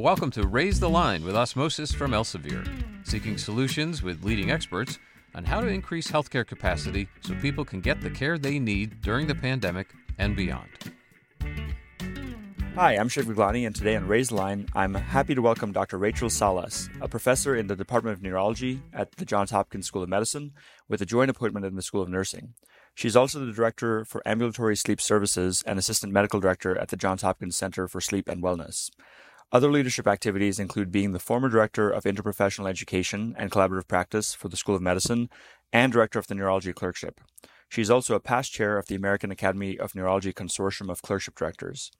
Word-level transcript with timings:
Welcome 0.00 0.30
to 0.30 0.46
Raise 0.46 0.80
the 0.80 0.88
Line 0.88 1.22
with 1.22 1.36
Osmosis 1.36 1.92
from 1.92 2.12
Elsevier, 2.12 2.66
seeking 3.06 3.36
solutions 3.36 4.02
with 4.02 4.24
leading 4.24 4.50
experts 4.50 4.98
on 5.34 5.44
how 5.44 5.60
to 5.60 5.66
increase 5.66 6.10
healthcare 6.10 6.46
capacity 6.46 7.06
so 7.20 7.34
people 7.34 7.66
can 7.66 7.82
get 7.82 8.00
the 8.00 8.08
care 8.08 8.38
they 8.38 8.58
need 8.58 9.02
during 9.02 9.26
the 9.26 9.34
pandemic 9.34 9.88
and 10.16 10.34
beyond. 10.34 10.70
Hi, 12.76 12.96
I'm 12.96 13.10
Shiv 13.10 13.26
Gaglani, 13.26 13.66
and 13.66 13.76
today 13.76 13.94
on 13.94 14.06
Raise 14.06 14.30
the 14.30 14.36
Line, 14.36 14.66
I'm 14.74 14.94
happy 14.94 15.34
to 15.34 15.42
welcome 15.42 15.70
Dr. 15.70 15.98
Rachel 15.98 16.30
Salas, 16.30 16.88
a 17.02 17.06
professor 17.06 17.54
in 17.54 17.66
the 17.66 17.76
Department 17.76 18.16
of 18.16 18.22
Neurology 18.22 18.80
at 18.94 19.16
the 19.16 19.26
Johns 19.26 19.50
Hopkins 19.50 19.86
School 19.86 20.02
of 20.02 20.08
Medicine, 20.08 20.52
with 20.88 21.02
a 21.02 21.06
joint 21.06 21.30
appointment 21.30 21.66
in 21.66 21.76
the 21.76 21.82
School 21.82 22.00
of 22.00 22.08
Nursing. 22.08 22.54
She's 22.94 23.16
also 23.16 23.44
the 23.44 23.52
Director 23.52 24.06
for 24.06 24.26
Ambulatory 24.26 24.76
Sleep 24.76 24.98
Services 24.98 25.62
and 25.66 25.78
Assistant 25.78 26.10
Medical 26.10 26.40
Director 26.40 26.78
at 26.78 26.88
the 26.88 26.96
Johns 26.96 27.20
Hopkins 27.20 27.54
Center 27.54 27.86
for 27.86 28.00
Sleep 28.00 28.30
and 28.30 28.42
Wellness. 28.42 28.88
Other 29.52 29.72
leadership 29.72 30.06
activities 30.06 30.60
include 30.60 30.92
being 30.92 31.10
the 31.10 31.18
former 31.18 31.48
Director 31.48 31.90
of 31.90 32.04
Interprofessional 32.04 32.68
Education 32.68 33.34
and 33.36 33.50
Collaborative 33.50 33.88
Practice 33.88 34.32
for 34.32 34.48
the 34.48 34.56
School 34.56 34.76
of 34.76 34.82
Medicine 34.82 35.28
and 35.72 35.92
Director 35.92 36.20
of 36.20 36.28
the 36.28 36.36
Neurology 36.36 36.72
Clerkship. 36.72 37.20
She 37.68 37.82
is 37.82 37.90
also 37.90 38.14
a 38.14 38.20
past 38.20 38.52
chair 38.52 38.78
of 38.78 38.86
the 38.86 38.94
American 38.94 39.32
Academy 39.32 39.76
of 39.76 39.96
Neurology 39.96 40.32
Consortium 40.32 40.88
of 40.88 41.02
Clerkship 41.02 41.34
Directors. 41.34 41.90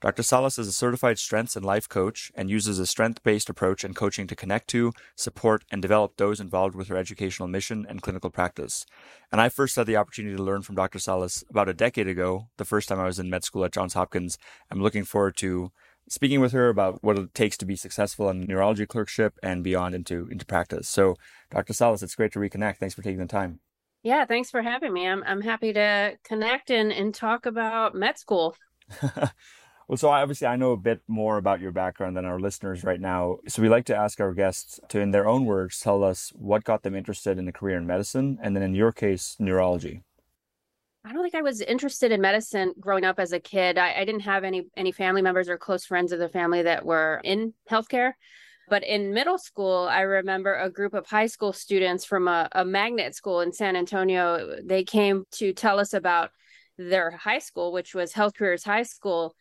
Dr. 0.00 0.24
Salas 0.24 0.58
is 0.58 0.66
a 0.66 0.72
certified 0.72 1.18
strengths 1.20 1.54
and 1.54 1.64
life 1.64 1.88
coach 1.88 2.32
and 2.34 2.50
uses 2.50 2.80
a 2.80 2.86
strength 2.86 3.22
based 3.22 3.48
approach 3.48 3.84
and 3.84 3.94
coaching 3.94 4.26
to 4.26 4.34
connect 4.34 4.66
to, 4.68 4.92
support, 5.14 5.64
and 5.70 5.80
develop 5.80 6.16
those 6.16 6.40
involved 6.40 6.74
with 6.74 6.88
her 6.88 6.96
educational 6.96 7.48
mission 7.48 7.86
and 7.88 8.02
clinical 8.02 8.30
practice. 8.30 8.84
And 9.30 9.40
I 9.40 9.48
first 9.48 9.76
had 9.76 9.86
the 9.86 9.96
opportunity 9.96 10.36
to 10.36 10.42
learn 10.42 10.62
from 10.62 10.74
Dr. 10.74 10.98
Salas 10.98 11.44
about 11.48 11.68
a 11.68 11.74
decade 11.74 12.08
ago, 12.08 12.48
the 12.56 12.64
first 12.64 12.88
time 12.88 12.98
I 12.98 13.06
was 13.06 13.20
in 13.20 13.30
med 13.30 13.44
school 13.44 13.64
at 13.64 13.72
Johns 13.72 13.94
Hopkins. 13.94 14.38
I'm 14.72 14.82
looking 14.82 15.04
forward 15.04 15.36
to 15.38 15.70
speaking 16.08 16.40
with 16.40 16.52
her 16.52 16.68
about 16.68 17.02
what 17.02 17.18
it 17.18 17.34
takes 17.34 17.56
to 17.58 17.66
be 17.66 17.76
successful 17.76 18.28
in 18.30 18.42
neurology 18.42 18.86
clerkship 18.86 19.34
and 19.42 19.64
beyond 19.64 19.94
into, 19.94 20.28
into 20.30 20.46
practice. 20.46 20.88
So, 20.88 21.16
Dr. 21.50 21.72
Salas, 21.72 22.02
it's 22.02 22.14
great 22.14 22.32
to 22.32 22.38
reconnect. 22.38 22.76
Thanks 22.76 22.94
for 22.94 23.02
taking 23.02 23.20
the 23.20 23.26
time. 23.26 23.60
Yeah, 24.02 24.24
thanks 24.24 24.50
for 24.50 24.62
having 24.62 24.92
me. 24.92 25.08
I'm 25.08 25.24
I'm 25.24 25.40
happy 25.40 25.72
to 25.72 26.16
connect 26.22 26.70
and, 26.70 26.92
and 26.92 27.12
talk 27.12 27.44
about 27.44 27.94
med 27.94 28.18
school. 28.18 28.56
Well, 29.88 29.96
so 29.96 30.08
obviously 30.08 30.48
I 30.48 30.56
know 30.56 30.72
a 30.72 30.76
bit 30.76 31.02
more 31.06 31.36
about 31.38 31.60
your 31.60 31.70
background 31.70 32.16
than 32.16 32.24
our 32.24 32.40
listeners 32.40 32.82
right 32.82 33.00
now. 33.00 33.36
So 33.46 33.62
we 33.62 33.68
like 33.68 33.84
to 33.86 33.96
ask 33.96 34.20
our 34.20 34.32
guests 34.34 34.80
to, 34.88 34.98
in 34.98 35.12
their 35.12 35.28
own 35.28 35.44
words, 35.44 35.78
tell 35.78 36.02
us 36.02 36.32
what 36.34 36.64
got 36.64 36.82
them 36.82 36.96
interested 36.96 37.38
in 37.38 37.46
a 37.46 37.52
career 37.52 37.76
in 37.76 37.86
medicine, 37.86 38.36
and 38.42 38.56
then 38.56 38.64
in 38.64 38.74
your 38.74 38.90
case, 38.90 39.36
neurology. 39.38 40.02
I 41.06 41.12
don't 41.12 41.22
think 41.22 41.36
I 41.36 41.42
was 41.42 41.60
interested 41.60 42.10
in 42.10 42.20
medicine 42.20 42.74
growing 42.80 43.04
up 43.04 43.20
as 43.20 43.30
a 43.30 43.38
kid. 43.38 43.78
I, 43.78 43.94
I 43.94 44.04
didn't 44.04 44.22
have 44.22 44.42
any 44.42 44.66
any 44.76 44.90
family 44.90 45.22
members 45.22 45.48
or 45.48 45.56
close 45.56 45.84
friends 45.84 46.10
of 46.10 46.18
the 46.18 46.28
family 46.28 46.62
that 46.62 46.84
were 46.84 47.20
in 47.22 47.54
healthcare. 47.70 48.14
But 48.68 48.82
in 48.82 49.14
middle 49.14 49.38
school, 49.38 49.86
I 49.88 50.00
remember 50.00 50.54
a 50.54 50.68
group 50.68 50.94
of 50.94 51.06
high 51.06 51.26
school 51.26 51.52
students 51.52 52.04
from 52.04 52.26
a, 52.26 52.48
a 52.50 52.64
magnet 52.64 53.14
school 53.14 53.40
in 53.40 53.52
San 53.52 53.76
Antonio. 53.76 54.56
They 54.64 54.82
came 54.82 55.24
to 55.32 55.52
tell 55.52 55.78
us 55.78 55.94
about 55.94 56.30
their 56.76 57.12
high 57.12 57.38
school, 57.38 57.72
which 57.72 57.94
was 57.94 58.12
Health 58.12 58.34
Careers 58.34 58.64
High 58.64 58.82
School 58.82 59.36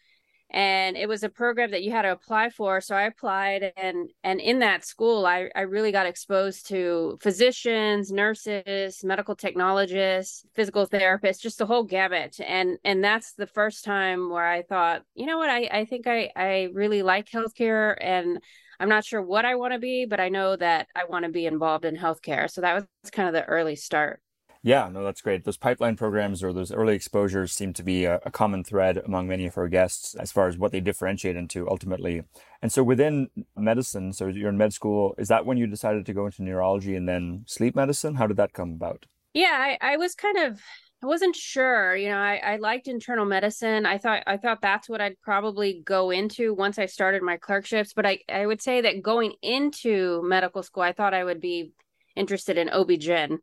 and 0.51 0.95
it 0.95 1.07
was 1.07 1.23
a 1.23 1.29
program 1.29 1.71
that 1.71 1.83
you 1.83 1.91
had 1.91 2.03
to 2.03 2.11
apply 2.11 2.49
for. 2.49 2.79
So 2.81 2.95
i 2.95 3.03
applied 3.03 3.73
and 3.77 4.09
and 4.23 4.39
in 4.39 4.59
that 4.59 4.85
school 4.85 5.25
i 5.25 5.49
i 5.55 5.61
really 5.61 5.91
got 5.91 6.05
exposed 6.05 6.67
to 6.67 7.17
physicians 7.21 8.11
nurses 8.11 9.03
medical 9.03 9.35
technologists 9.35 10.45
physical 10.53 10.87
therapists 10.87 11.41
just 11.41 11.57
the 11.57 11.65
whole 11.65 11.83
gamut. 11.83 12.39
And 12.45 12.77
and 12.83 13.03
that's 13.03 13.33
the 13.33 13.47
first 13.47 13.83
time 13.83 14.29
where 14.29 14.45
i 14.47 14.61
thought 14.61 15.03
you 15.15 15.25
know 15.25 15.37
what? 15.37 15.49
I 15.49 15.69
i 15.71 15.85
think 15.85 16.07
i 16.07 16.31
i 16.35 16.69
really 16.73 17.01
like 17.01 17.29
healthcare 17.29 17.97
and 17.99 18.39
i'm 18.79 18.89
not 18.89 19.05
sure 19.05 19.21
what 19.21 19.45
i 19.45 19.55
want 19.55 19.73
to 19.73 19.79
be 19.79 20.05
but 20.05 20.19
i 20.19 20.29
know 20.29 20.55
that 20.55 20.87
i 20.95 21.05
want 21.05 21.25
to 21.25 21.31
be 21.31 21.45
involved 21.45 21.85
in 21.85 21.95
healthcare. 21.95 22.49
So 22.49 22.61
that 22.61 22.73
was 22.75 23.11
kind 23.11 23.27
of 23.27 23.33
the 23.33 23.45
early 23.45 23.75
start 23.75 24.21
yeah, 24.65 24.89
no, 24.91 25.03
that's 25.03 25.21
great. 25.21 25.43
Those 25.43 25.57
pipeline 25.57 25.95
programs 25.95 26.43
or 26.43 26.51
those 26.51 26.71
early 26.71 26.95
exposures 26.95 27.53
seem 27.53 27.71
to 27.73 27.83
be 27.83 28.05
a, 28.05 28.19
a, 28.25 28.31
common 28.31 28.63
thread 28.63 28.97
among 28.97 29.27
many 29.27 29.45
of 29.45 29.55
our 29.59 29.67
guests 29.67 30.15
as 30.15 30.31
far 30.31 30.47
as 30.47 30.57
what 30.57 30.71
they 30.71 30.79
differentiate 30.79 31.35
into 31.35 31.69
ultimately. 31.69 32.23
And 32.63 32.71
so 32.71 32.81
within 32.81 33.29
medicine, 33.55 34.11
so 34.11 34.25
you're 34.25 34.49
in 34.49 34.57
med 34.57 34.73
school, 34.73 35.13
is 35.19 35.27
that 35.27 35.45
when 35.45 35.59
you 35.59 35.67
decided 35.67 36.07
to 36.07 36.13
go 36.15 36.25
into 36.25 36.41
neurology 36.41 36.95
and 36.95 37.07
then 37.07 37.43
sleep 37.45 37.75
medicine? 37.75 38.15
How 38.15 38.25
did 38.25 38.37
that 38.37 38.53
come 38.53 38.71
about? 38.71 39.05
Yeah, 39.35 39.55
I, 39.55 39.77
I 39.93 39.97
was 39.97 40.15
kind 40.15 40.39
of 40.39 40.59
I 41.03 41.05
wasn't 41.05 41.35
sure. 41.35 41.95
You 41.95 42.09
know, 42.09 42.17
I, 42.17 42.37
I 42.37 42.55
liked 42.55 42.87
internal 42.87 43.25
medicine. 43.25 43.85
I 43.85 43.99
thought 43.99 44.23
I 44.25 44.37
thought 44.37 44.63
that's 44.63 44.89
what 44.89 44.99
I'd 44.99 45.21
probably 45.21 45.83
go 45.85 46.09
into 46.09 46.55
once 46.55 46.79
I 46.79 46.87
started 46.87 47.21
my 47.21 47.37
clerkships. 47.37 47.93
But 47.93 48.07
I, 48.07 48.19
I 48.27 48.47
would 48.47 48.63
say 48.63 48.81
that 48.81 49.03
going 49.03 49.33
into 49.43 50.23
medical 50.23 50.63
school, 50.63 50.81
I 50.81 50.93
thought 50.93 51.13
I 51.13 51.23
would 51.23 51.39
be 51.39 51.73
interested 52.15 52.57
in 52.57 52.69
OB-GYN 52.69 53.37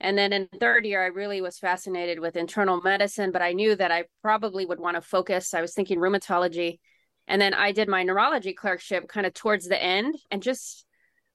and 0.00 0.18
then 0.18 0.32
in 0.32 0.48
third 0.60 0.84
year, 0.84 1.02
I 1.02 1.06
really 1.06 1.40
was 1.40 1.58
fascinated 1.58 2.18
with 2.18 2.36
internal 2.36 2.80
medicine, 2.80 3.30
but 3.30 3.42
I 3.42 3.52
knew 3.52 3.76
that 3.76 3.92
I 3.92 4.04
probably 4.22 4.66
would 4.66 4.80
want 4.80 4.96
to 4.96 5.00
focus. 5.00 5.54
I 5.54 5.60
was 5.60 5.74
thinking 5.74 5.98
rheumatology. 5.98 6.78
And 7.26 7.40
then 7.40 7.54
I 7.54 7.72
did 7.72 7.88
my 7.88 8.02
neurology 8.02 8.52
clerkship 8.52 9.08
kind 9.08 9.26
of 9.26 9.32
towards 9.32 9.66
the 9.66 9.82
end 9.82 10.16
and 10.30 10.42
just 10.42 10.84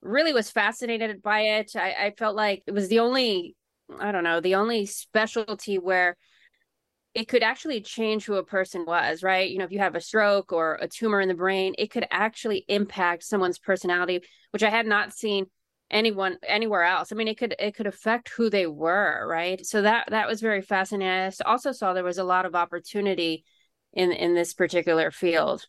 really 0.02 0.32
was 0.32 0.50
fascinated 0.50 1.20
by 1.22 1.40
it. 1.40 1.72
I, 1.74 1.94
I 1.98 2.14
felt 2.16 2.36
like 2.36 2.62
it 2.66 2.72
was 2.72 2.88
the 2.88 3.00
only, 3.00 3.56
I 3.98 4.12
don't 4.12 4.24
know, 4.24 4.40
the 4.40 4.54
only 4.54 4.86
specialty 4.86 5.78
where 5.78 6.16
it 7.12 7.26
could 7.26 7.42
actually 7.42 7.80
change 7.80 8.24
who 8.24 8.34
a 8.34 8.44
person 8.44 8.84
was, 8.86 9.22
right? 9.24 9.50
You 9.50 9.58
know, 9.58 9.64
if 9.64 9.72
you 9.72 9.80
have 9.80 9.96
a 9.96 10.00
stroke 10.00 10.52
or 10.52 10.78
a 10.80 10.86
tumor 10.86 11.20
in 11.20 11.28
the 11.28 11.34
brain, 11.34 11.74
it 11.76 11.90
could 11.90 12.06
actually 12.10 12.64
impact 12.68 13.24
someone's 13.24 13.58
personality, 13.58 14.20
which 14.52 14.62
I 14.62 14.70
had 14.70 14.86
not 14.86 15.12
seen 15.12 15.46
anyone 15.90 16.38
anywhere 16.46 16.84
else. 16.84 17.12
I 17.12 17.16
mean, 17.16 17.28
it 17.28 17.38
could 17.38 17.54
it 17.58 17.74
could 17.74 17.86
affect 17.86 18.30
who 18.30 18.50
they 18.50 18.66
were, 18.66 19.26
right? 19.28 19.64
So 19.66 19.82
that 19.82 20.08
that 20.10 20.28
was 20.28 20.40
very 20.40 20.62
fascinating. 20.62 21.32
I 21.44 21.50
also 21.50 21.72
saw 21.72 21.92
there 21.92 22.04
was 22.04 22.18
a 22.18 22.24
lot 22.24 22.46
of 22.46 22.54
opportunity 22.54 23.44
in 23.92 24.12
in 24.12 24.34
this 24.34 24.54
particular 24.54 25.10
field. 25.10 25.66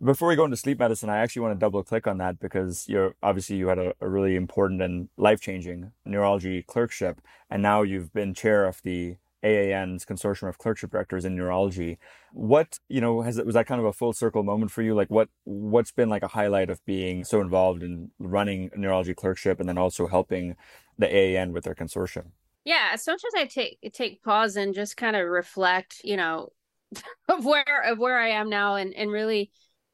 Before 0.00 0.28
we 0.28 0.36
go 0.36 0.44
into 0.44 0.56
sleep 0.56 0.78
medicine, 0.78 1.10
I 1.10 1.18
actually 1.18 1.42
want 1.42 1.56
to 1.56 1.58
double 1.58 1.82
click 1.82 2.06
on 2.06 2.18
that 2.18 2.38
because 2.38 2.88
you're 2.88 3.14
obviously 3.20 3.56
you 3.56 3.66
had 3.66 3.80
a, 3.80 3.94
a 4.00 4.08
really 4.08 4.36
important 4.36 4.80
and 4.80 5.08
life 5.16 5.40
changing 5.40 5.90
neurology 6.04 6.62
clerkship, 6.62 7.20
and 7.50 7.62
now 7.62 7.82
you've 7.82 8.12
been 8.12 8.32
chair 8.32 8.64
of 8.64 8.80
the 8.84 9.16
AAN's 9.44 10.04
consortium 10.04 10.48
of 10.48 10.58
clerkship 10.58 10.90
directors 10.90 11.24
in 11.24 11.36
neurology. 11.36 11.98
What, 12.32 12.78
you 12.88 13.00
know, 13.00 13.22
has 13.22 13.38
it, 13.38 13.46
was 13.46 13.54
that 13.54 13.66
kind 13.66 13.80
of 13.80 13.86
a 13.86 13.92
full 13.92 14.12
circle 14.12 14.42
moment 14.42 14.70
for 14.70 14.82
you? 14.82 14.94
Like 14.94 15.10
what, 15.10 15.28
what's 15.44 15.92
been 15.92 16.08
like 16.08 16.22
a 16.22 16.28
highlight 16.28 16.70
of 16.70 16.84
being 16.84 17.24
so 17.24 17.40
involved 17.40 17.82
in 17.82 18.10
running 18.18 18.70
neurology 18.76 19.14
clerkship 19.14 19.60
and 19.60 19.68
then 19.68 19.78
also 19.78 20.06
helping 20.06 20.56
the 20.98 21.06
AAN 21.06 21.52
with 21.52 21.64
their 21.64 21.74
consortium? 21.74 22.32
Yeah. 22.64 22.96
Sometimes 22.96 23.34
I 23.36 23.46
take, 23.46 23.78
take 23.92 24.22
pause 24.22 24.56
and 24.56 24.74
just 24.74 24.96
kind 24.96 25.16
of 25.16 25.26
reflect, 25.26 26.00
you 26.04 26.16
know, 26.16 26.50
of 27.28 27.44
where, 27.44 27.82
of 27.84 27.98
where 27.98 28.18
I 28.18 28.30
am 28.30 28.50
now 28.50 28.74
and, 28.74 28.94
and 28.94 29.10
really 29.10 29.50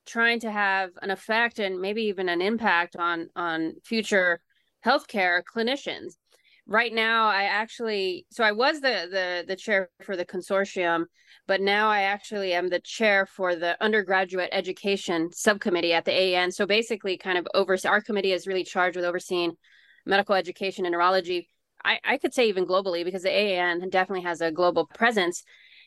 trying 0.06 0.40
to 0.40 0.50
have 0.50 0.90
an 1.02 1.10
effect 1.10 1.58
and 1.58 1.80
maybe 1.80 2.02
even 2.04 2.28
an 2.28 2.40
impact 2.40 2.96
on, 2.96 3.28
on 3.36 3.74
future 3.84 4.40
healthcare 4.84 5.42
clinicians 5.42 6.14
right 6.66 6.92
now 6.94 7.28
i 7.28 7.44
actually 7.44 8.26
so 8.30 8.42
i 8.42 8.52
was 8.52 8.80
the 8.80 9.06
the 9.10 9.44
the 9.46 9.56
chair 9.56 9.90
for 10.02 10.16
the 10.16 10.24
consortium 10.24 11.04
but 11.46 11.60
now 11.60 11.88
i 11.88 12.02
actually 12.02 12.54
am 12.54 12.68
the 12.68 12.80
chair 12.80 13.26
for 13.26 13.54
the 13.54 13.76
undergraduate 13.82 14.48
education 14.52 15.30
subcommittee 15.32 15.92
at 15.92 16.04
the 16.04 16.12
AAN 16.12 16.50
so 16.50 16.66
basically 16.66 17.18
kind 17.18 17.36
of 17.36 17.46
over 17.54 17.76
our 17.84 18.00
committee 18.00 18.32
is 18.32 18.46
really 18.46 18.64
charged 18.64 18.96
with 18.96 19.04
overseeing 19.04 19.52
medical 20.06 20.34
education 20.34 20.84
and 20.84 20.92
neurology. 20.92 21.48
I 21.84 21.98
i 22.04 22.18
could 22.18 22.34
say 22.34 22.48
even 22.48 22.66
globally 22.66 23.04
because 23.04 23.22
the 23.22 23.30
AAN 23.30 23.88
definitely 23.90 24.24
has 24.24 24.40
a 24.40 24.50
global 24.50 24.86
presence. 24.86 25.42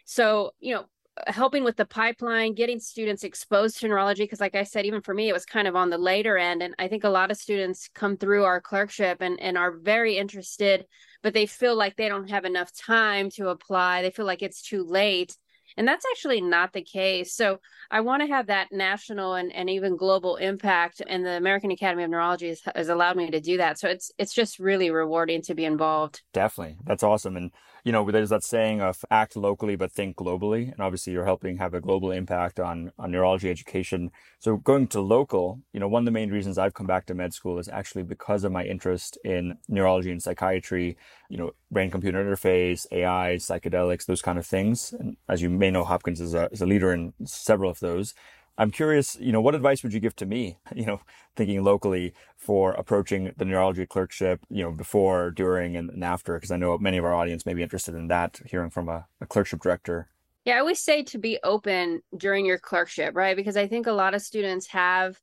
So 0.05 0.52
you 0.59 0.75
know 0.75 0.85
helping 1.28 1.64
with 1.64 1.75
the 1.75 1.85
pipeline, 1.85 2.53
getting 2.53 2.79
students 2.79 3.23
exposed 3.23 3.79
to 3.79 3.87
neurology. 3.87 4.23
Because, 4.23 4.40
like 4.40 4.55
I 4.55 4.64
said, 4.64 4.85
even 4.85 5.02
for 5.02 5.14
me, 5.14 5.29
it 5.29 5.34
was 5.34 5.46
kind 5.46 5.67
of 5.67 5.75
on 5.75 5.90
the 5.90 5.97
later 5.97 6.37
end. 6.37 6.61
And 6.61 6.75
I 6.78 6.87
think 6.87 7.03
a 7.03 7.09
lot 7.09 7.31
of 7.31 7.37
students 7.37 7.90
come 7.93 8.17
through 8.17 8.43
our 8.43 8.61
clerkship 8.61 9.22
and, 9.22 9.40
and 9.40 9.58
are 9.58 9.72
very 9.72 10.17
interested, 10.17 10.85
but 11.23 11.34
they 11.34 11.46
feel 11.46 11.75
like 11.75 11.96
they 11.96 12.09
don't 12.09 12.29
have 12.29 12.46
enough 12.46 12.72
time 12.73 13.29
to 13.31 13.49
apply. 13.49 14.02
They 14.02 14.11
feel 14.11 14.25
like 14.25 14.41
it's 14.41 14.61
too 14.61 14.84
late. 14.84 15.35
And 15.75 15.87
that's 15.87 16.05
actually 16.11 16.41
not 16.41 16.73
the 16.73 16.81
case. 16.81 17.34
So 17.34 17.59
I 17.91 18.02
want 18.02 18.23
to 18.23 18.28
have 18.28 18.47
that 18.47 18.69
national 18.72 19.35
and, 19.35 19.53
and 19.53 19.69
even 19.69 19.96
global 19.96 20.37
impact. 20.37 21.02
And 21.08 21.23
the 21.23 21.31
American 21.31 21.72
Academy 21.72 22.03
of 22.03 22.09
Neurology 22.09 22.47
has, 22.49 22.61
has 22.75 22.90
allowed 22.90 23.16
me 23.16 23.29
to 23.29 23.40
do 23.40 23.58
that. 23.58 23.78
So 23.78 23.87
it's 23.87 24.11
it's 24.17 24.34
just 24.34 24.58
really 24.59 24.90
rewarding 24.90 25.41
to 25.43 25.53
be 25.53 25.66
involved. 25.66 26.22
Definitely. 26.34 26.78
That's 26.85 27.03
awesome. 27.03 27.37
And 27.37 27.52
you 27.84 27.91
know, 27.91 28.09
there's 28.09 28.29
that 28.29 28.44
saying 28.44 28.82
of 28.82 29.03
act 29.09 29.35
locally 29.35 29.76
but 29.76 29.91
think 29.91 30.18
globally, 30.18 30.72
and 30.72 30.79
obviously 30.79 31.14
you're 31.14 31.26
helping 31.26 31.58
have 31.58 31.74
a 31.74 31.82
global 31.82 32.12
impact 32.12 32.59
on 32.59 32.91
on 32.97 33.12
neurology 33.12 33.50
education. 33.50 34.12
So 34.40 34.58
going 34.58 34.88
to 34.88 35.02
local, 35.02 35.62
you 35.74 35.79
know, 35.79 35.88
one 35.88 36.02
of 36.02 36.06
the 36.06 36.12
main 36.12 36.32
reasons 36.32 36.58
I've 36.58 36.74
come 36.74 36.88
back 36.88 37.06
to 37.08 37.14
med 37.14 37.34
school 37.34 37.59
is 37.59 37.70
actually 37.70 38.03
because 38.03 38.44
of 38.44 38.52
my 38.52 38.64
interest 38.64 39.18
in 39.24 39.58
neurology 39.68 40.12
and 40.12 40.22
psychiatry, 40.22 40.97
you 41.29 41.38
know, 41.38 41.52
brain 41.72 41.91
computer 41.91 42.24
interface, 42.24 42.85
AI, 42.91 43.35
psychedelics, 43.35 44.06
those 44.06 44.22
kind 44.22 44.38
of 44.38 44.46
things. 44.46 44.94
And 45.00 45.18
as 45.29 45.41
you 45.41 45.50
may 45.50 45.72
know, 45.72 45.84
Hopkins 45.84 46.22
is 46.22 46.34
a 46.34 46.50
is 46.52 46.62
a 46.62 46.66
leader 46.66 46.94
in 46.94 47.14
several 47.26 47.72
of 47.72 47.79
those. 47.79 48.14
I'm 48.57 48.71
curious, 48.71 49.17
you 49.19 49.31
know, 49.31 49.41
what 49.41 49.53
advice 49.53 49.83
would 49.83 49.93
you 49.93 49.99
give 49.99 50.15
to 50.17 50.25
me, 50.25 50.57
you 50.75 50.85
know, 50.85 51.01
thinking 51.35 51.63
locally 51.63 52.13
for 52.35 52.71
approaching 52.71 53.31
the 53.37 53.45
neurology 53.45 53.85
clerkship, 53.85 54.41
you 54.49 54.63
know, 54.63 54.71
before, 54.71 55.31
during, 55.31 55.75
and, 55.75 56.03
after? 56.03 56.35
Because 56.35 56.51
I 56.51 56.57
know 56.57 56.77
many 56.77 56.97
of 56.97 57.05
our 57.05 57.13
audience 57.13 57.45
may 57.45 57.53
be 57.53 57.63
interested 57.63 57.95
in 57.95 58.07
that, 58.07 58.39
hearing 58.45 58.69
from 58.69 58.89
a, 58.89 59.05
a 59.21 59.25
clerkship 59.25 59.61
director. 59.61 60.07
Yeah, 60.45 60.55
I 60.55 60.59
always 60.59 60.79
say 60.79 61.03
to 61.03 61.17
be 61.17 61.39
open 61.43 62.01
during 62.15 62.45
your 62.45 62.57
clerkship, 62.57 63.15
right? 63.15 63.35
Because 63.35 63.57
I 63.57 63.67
think 63.67 63.85
a 63.85 63.91
lot 63.91 64.15
of 64.15 64.21
students 64.21 64.67
have 64.67 65.19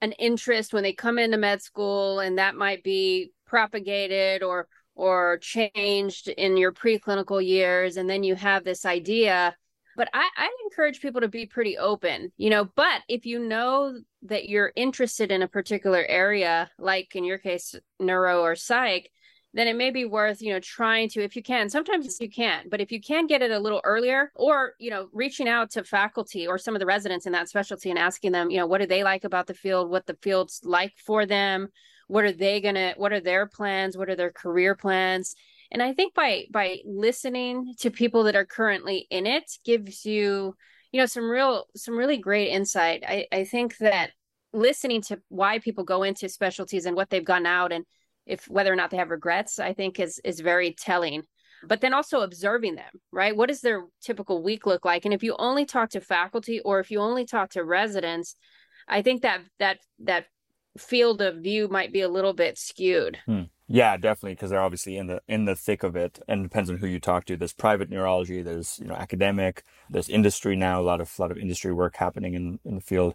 an 0.00 0.12
interest 0.12 0.72
when 0.72 0.82
they 0.82 0.92
come 0.92 1.18
into 1.18 1.36
med 1.36 1.62
school, 1.62 2.20
and 2.20 2.38
that 2.38 2.54
might 2.54 2.82
be 2.82 3.32
propagated 3.46 4.42
or 4.42 4.68
or 4.96 5.38
changed 5.38 6.28
in 6.28 6.56
your 6.56 6.72
preclinical 6.72 7.44
years, 7.44 7.96
and 7.96 8.08
then 8.08 8.22
you 8.22 8.36
have 8.36 8.64
this 8.64 8.86
idea 8.86 9.56
but 9.96 10.08
I, 10.12 10.28
I 10.36 10.50
encourage 10.64 11.00
people 11.00 11.20
to 11.20 11.28
be 11.28 11.46
pretty 11.46 11.78
open, 11.78 12.32
you 12.36 12.50
know. 12.50 12.64
But 12.76 13.02
if 13.08 13.26
you 13.26 13.38
know 13.38 13.98
that 14.22 14.48
you're 14.48 14.72
interested 14.76 15.30
in 15.30 15.42
a 15.42 15.48
particular 15.48 16.04
area, 16.06 16.70
like 16.78 17.14
in 17.14 17.24
your 17.24 17.38
case, 17.38 17.74
neuro 18.00 18.42
or 18.42 18.56
psych, 18.56 19.10
then 19.54 19.68
it 19.68 19.76
may 19.76 19.90
be 19.90 20.04
worth, 20.04 20.42
you 20.42 20.52
know, 20.52 20.58
trying 20.58 21.08
to, 21.08 21.22
if 21.22 21.36
you 21.36 21.42
can, 21.42 21.70
sometimes 21.70 22.20
you 22.20 22.28
can't, 22.28 22.68
but 22.68 22.80
if 22.80 22.90
you 22.90 23.00
can 23.00 23.28
get 23.28 23.40
it 23.40 23.52
a 23.52 23.58
little 23.58 23.80
earlier 23.84 24.32
or, 24.34 24.72
you 24.80 24.90
know, 24.90 25.08
reaching 25.12 25.48
out 25.48 25.70
to 25.70 25.84
faculty 25.84 26.46
or 26.46 26.58
some 26.58 26.74
of 26.74 26.80
the 26.80 26.86
residents 26.86 27.24
in 27.24 27.32
that 27.32 27.48
specialty 27.48 27.88
and 27.88 27.98
asking 27.98 28.32
them, 28.32 28.50
you 28.50 28.58
know, 28.58 28.66
what 28.66 28.80
do 28.80 28.86
they 28.86 29.04
like 29.04 29.22
about 29.22 29.46
the 29.46 29.54
field, 29.54 29.88
what 29.88 30.06
the 30.06 30.18
field's 30.20 30.60
like 30.64 30.92
for 30.96 31.24
them, 31.24 31.68
what 32.08 32.24
are 32.24 32.32
they 32.32 32.60
going 32.60 32.74
to, 32.74 32.94
what 32.96 33.12
are 33.12 33.20
their 33.20 33.46
plans, 33.46 33.96
what 33.96 34.10
are 34.10 34.16
their 34.16 34.32
career 34.32 34.74
plans? 34.74 35.36
And 35.70 35.82
i 35.82 35.92
think 35.92 36.14
by 36.14 36.44
by 36.50 36.78
listening 36.84 37.74
to 37.78 37.90
people 37.90 38.24
that 38.24 38.36
are 38.36 38.44
currently 38.44 39.06
in 39.10 39.26
it 39.26 39.44
gives 39.64 40.04
you 40.04 40.54
you 40.92 41.00
know 41.00 41.06
some 41.06 41.28
real 41.28 41.66
some 41.76 41.96
really 41.96 42.18
great 42.18 42.50
insight. 42.50 43.02
I 43.06 43.26
i 43.32 43.44
think 43.44 43.76
that 43.78 44.10
listening 44.52 45.02
to 45.02 45.20
why 45.28 45.58
people 45.58 45.82
go 45.82 46.04
into 46.04 46.28
specialties 46.28 46.86
and 46.86 46.94
what 46.94 47.10
they've 47.10 47.24
gone 47.24 47.46
out 47.46 47.72
and 47.72 47.84
if 48.26 48.48
whether 48.48 48.72
or 48.72 48.76
not 48.76 48.90
they 48.90 48.96
have 48.96 49.10
regrets 49.10 49.58
i 49.58 49.72
think 49.72 49.98
is 49.98 50.20
is 50.24 50.40
very 50.40 50.72
telling. 50.72 51.22
But 51.66 51.80
then 51.80 51.94
also 51.94 52.20
observing 52.20 52.74
them 52.74 52.94
right? 53.10 53.34
What 53.34 53.48
does 53.48 53.62
their 53.62 53.84
typical 54.02 54.42
week 54.42 54.66
look 54.66 54.84
like? 54.84 55.06
And 55.06 55.14
if 55.14 55.22
you 55.22 55.34
only 55.38 55.64
talk 55.64 55.90
to 55.90 56.00
faculty 56.00 56.60
or 56.60 56.78
if 56.78 56.90
you 56.90 57.00
only 57.00 57.24
talk 57.24 57.50
to 57.50 57.64
residents 57.64 58.36
i 58.86 59.02
think 59.02 59.22
that 59.22 59.40
that 59.58 59.78
that 60.00 60.26
field 60.78 61.22
of 61.22 61.36
view 61.36 61.68
might 61.68 61.92
be 61.92 62.02
a 62.02 62.08
little 62.08 62.32
bit 62.34 62.58
skewed. 62.58 63.18
Hmm. 63.26 63.42
Yeah, 63.66 63.96
definitely, 63.96 64.34
because 64.34 64.50
they're 64.50 64.60
obviously 64.60 64.98
in 64.98 65.06
the 65.06 65.22
in 65.26 65.46
the 65.46 65.54
thick 65.54 65.82
of 65.82 65.96
it, 65.96 66.18
and 66.28 66.40
it 66.40 66.42
depends 66.44 66.68
on 66.68 66.76
who 66.78 66.86
you 66.86 67.00
talk 67.00 67.24
to. 67.26 67.36
There's 67.36 67.54
private 67.54 67.88
neurology, 67.88 68.42
there's 68.42 68.78
you 68.78 68.86
know 68.86 68.94
academic, 68.94 69.62
there's 69.88 70.08
industry 70.10 70.54
now. 70.54 70.80
A 70.80 70.82
lot 70.82 71.00
of 71.00 71.10
a 71.18 71.22
lot 71.22 71.30
of 71.30 71.38
industry 71.38 71.72
work 71.72 71.96
happening 71.96 72.34
in 72.34 72.58
in 72.64 72.74
the 72.74 72.82
field. 72.82 73.14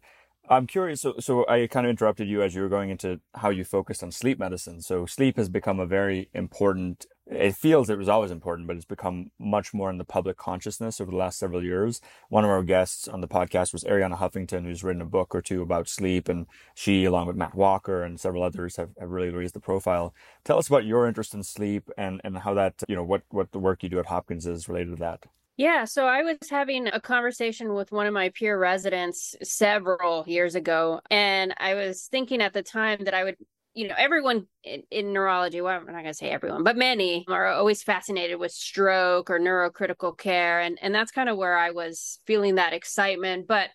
I'm 0.51 0.65
curious. 0.65 1.01
So, 1.01 1.13
so 1.19 1.47
I 1.47 1.67
kind 1.67 1.85
of 1.85 1.91
interrupted 1.91 2.27
you 2.27 2.41
as 2.41 2.55
you 2.55 2.63
were 2.63 2.69
going 2.69 2.89
into 2.89 3.19
how 3.35 3.51
you 3.51 3.63
focused 3.63 4.01
on 4.01 4.11
sleep 4.11 4.39
medicine. 4.39 4.81
So, 4.81 5.05
sleep 5.05 5.37
has 5.37 5.47
become 5.47 5.79
a 5.79 5.85
very 5.85 6.29
important. 6.33 7.05
It 7.27 7.55
feels 7.55 7.91
it 7.91 7.99
was 7.99 8.09
always 8.09 8.31
important, 8.31 8.67
but 8.67 8.75
it's 8.75 8.85
become 8.85 9.29
much 9.37 9.75
more 9.75 9.91
in 9.91 9.99
the 9.99 10.03
public 10.03 10.37
consciousness 10.37 10.99
over 10.99 11.11
the 11.11 11.17
last 11.17 11.37
several 11.37 11.63
years. 11.63 12.01
One 12.29 12.43
of 12.43 12.49
our 12.49 12.63
guests 12.63 13.07
on 13.07 13.21
the 13.21 13.27
podcast 13.27 13.71
was 13.73 13.83
Arianna 13.83 14.17
Huffington, 14.17 14.65
who's 14.65 14.83
written 14.83 15.03
a 15.03 15.05
book 15.05 15.35
or 15.35 15.41
two 15.43 15.61
about 15.61 15.87
sleep, 15.87 16.27
and 16.27 16.47
she, 16.73 17.05
along 17.05 17.27
with 17.27 17.35
Matt 17.35 17.53
Walker 17.53 18.01
and 18.01 18.19
several 18.19 18.41
others, 18.41 18.77
have, 18.77 18.89
have 18.99 19.11
really 19.11 19.29
raised 19.29 19.53
the 19.53 19.59
profile. 19.59 20.15
Tell 20.43 20.57
us 20.57 20.67
about 20.67 20.85
your 20.85 21.07
interest 21.07 21.35
in 21.35 21.43
sleep 21.43 21.91
and 21.95 22.21
and 22.23 22.39
how 22.39 22.55
that 22.55 22.81
you 22.87 22.95
know 22.95 23.03
what 23.03 23.21
what 23.29 23.51
the 23.51 23.59
work 23.59 23.83
you 23.83 23.89
do 23.89 23.99
at 23.99 24.07
Hopkins 24.07 24.47
is 24.47 24.67
related 24.67 24.95
to 24.95 24.99
that. 25.01 25.25
Yeah, 25.59 25.83
so 25.83 26.07
I 26.07 26.21
was 26.21 26.37
having 26.49 26.87
a 26.87 27.01
conversation 27.01 27.73
with 27.73 27.91
one 27.91 28.07
of 28.07 28.13
my 28.13 28.29
peer 28.29 28.57
residents 28.57 29.35
several 29.43 30.23
years 30.25 30.55
ago, 30.55 31.01
and 31.11 31.53
I 31.57 31.73
was 31.73 32.07
thinking 32.09 32.41
at 32.41 32.53
the 32.53 32.63
time 32.63 33.03
that 33.03 33.13
I 33.13 33.25
would, 33.25 33.35
you 33.73 33.89
know, 33.89 33.95
everyone 33.97 34.47
in, 34.63 34.83
in 34.89 35.11
neurology, 35.11 35.59
well, 35.59 35.77
I'm 35.77 35.85
not 35.85 35.91
going 35.91 36.05
to 36.05 36.13
say 36.13 36.29
everyone, 36.29 36.63
but 36.63 36.77
many 36.77 37.25
are 37.27 37.47
always 37.47 37.83
fascinated 37.83 38.39
with 38.39 38.53
stroke 38.53 39.29
or 39.29 39.37
neurocritical 39.37 40.17
care. 40.17 40.61
And, 40.61 40.79
and 40.81 40.95
that's 40.95 41.11
kind 41.11 41.27
of 41.27 41.35
where 41.35 41.57
I 41.57 41.71
was 41.71 42.19
feeling 42.25 42.55
that 42.55 42.71
excitement. 42.71 43.45
But 43.45 43.69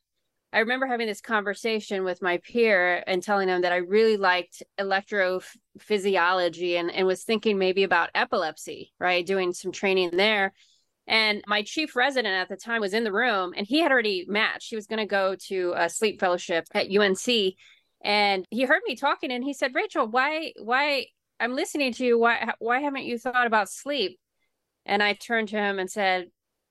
I 0.54 0.60
remember 0.60 0.86
having 0.86 1.06
this 1.06 1.20
conversation 1.20 2.02
with 2.02 2.22
my 2.22 2.38
peer 2.38 3.04
and 3.06 3.22
telling 3.22 3.48
them 3.48 3.60
that 3.60 3.72
I 3.72 3.76
really 3.76 4.16
liked 4.16 4.62
electrophysiology 4.80 6.80
and, 6.80 6.90
and 6.90 7.06
was 7.06 7.24
thinking 7.24 7.58
maybe 7.58 7.82
about 7.82 8.08
epilepsy, 8.14 8.94
right? 8.98 9.26
Doing 9.26 9.52
some 9.52 9.70
training 9.70 10.16
there 10.16 10.54
and 11.06 11.42
my 11.46 11.62
chief 11.62 11.96
resident 11.96 12.34
at 12.34 12.48
the 12.48 12.56
time 12.56 12.80
was 12.80 12.94
in 12.94 13.04
the 13.04 13.12
room 13.12 13.52
and 13.56 13.66
he 13.66 13.80
had 13.80 13.92
already 13.92 14.24
matched. 14.26 14.70
He 14.70 14.76
was 14.76 14.86
going 14.86 15.00
to 15.00 15.06
go 15.06 15.36
to 15.48 15.74
a 15.76 15.88
sleep 15.88 16.18
fellowship 16.18 16.66
at 16.72 16.90
UNC. 16.90 17.54
And 18.02 18.46
he 18.50 18.64
heard 18.64 18.82
me 18.86 18.96
talking 18.96 19.30
and 19.30 19.44
he 19.44 19.52
said, 19.52 19.74
Rachel, 19.74 20.06
why, 20.06 20.52
why, 20.62 21.06
I'm 21.40 21.54
listening 21.54 21.92
to 21.94 22.04
you. 22.04 22.18
Why, 22.18 22.52
why 22.58 22.80
haven't 22.80 23.04
you 23.04 23.18
thought 23.18 23.46
about 23.46 23.68
sleep? 23.68 24.18
And 24.86 25.02
I 25.02 25.14
turned 25.14 25.48
to 25.48 25.56
him 25.56 25.78
and 25.78 25.90
said, 25.90 26.28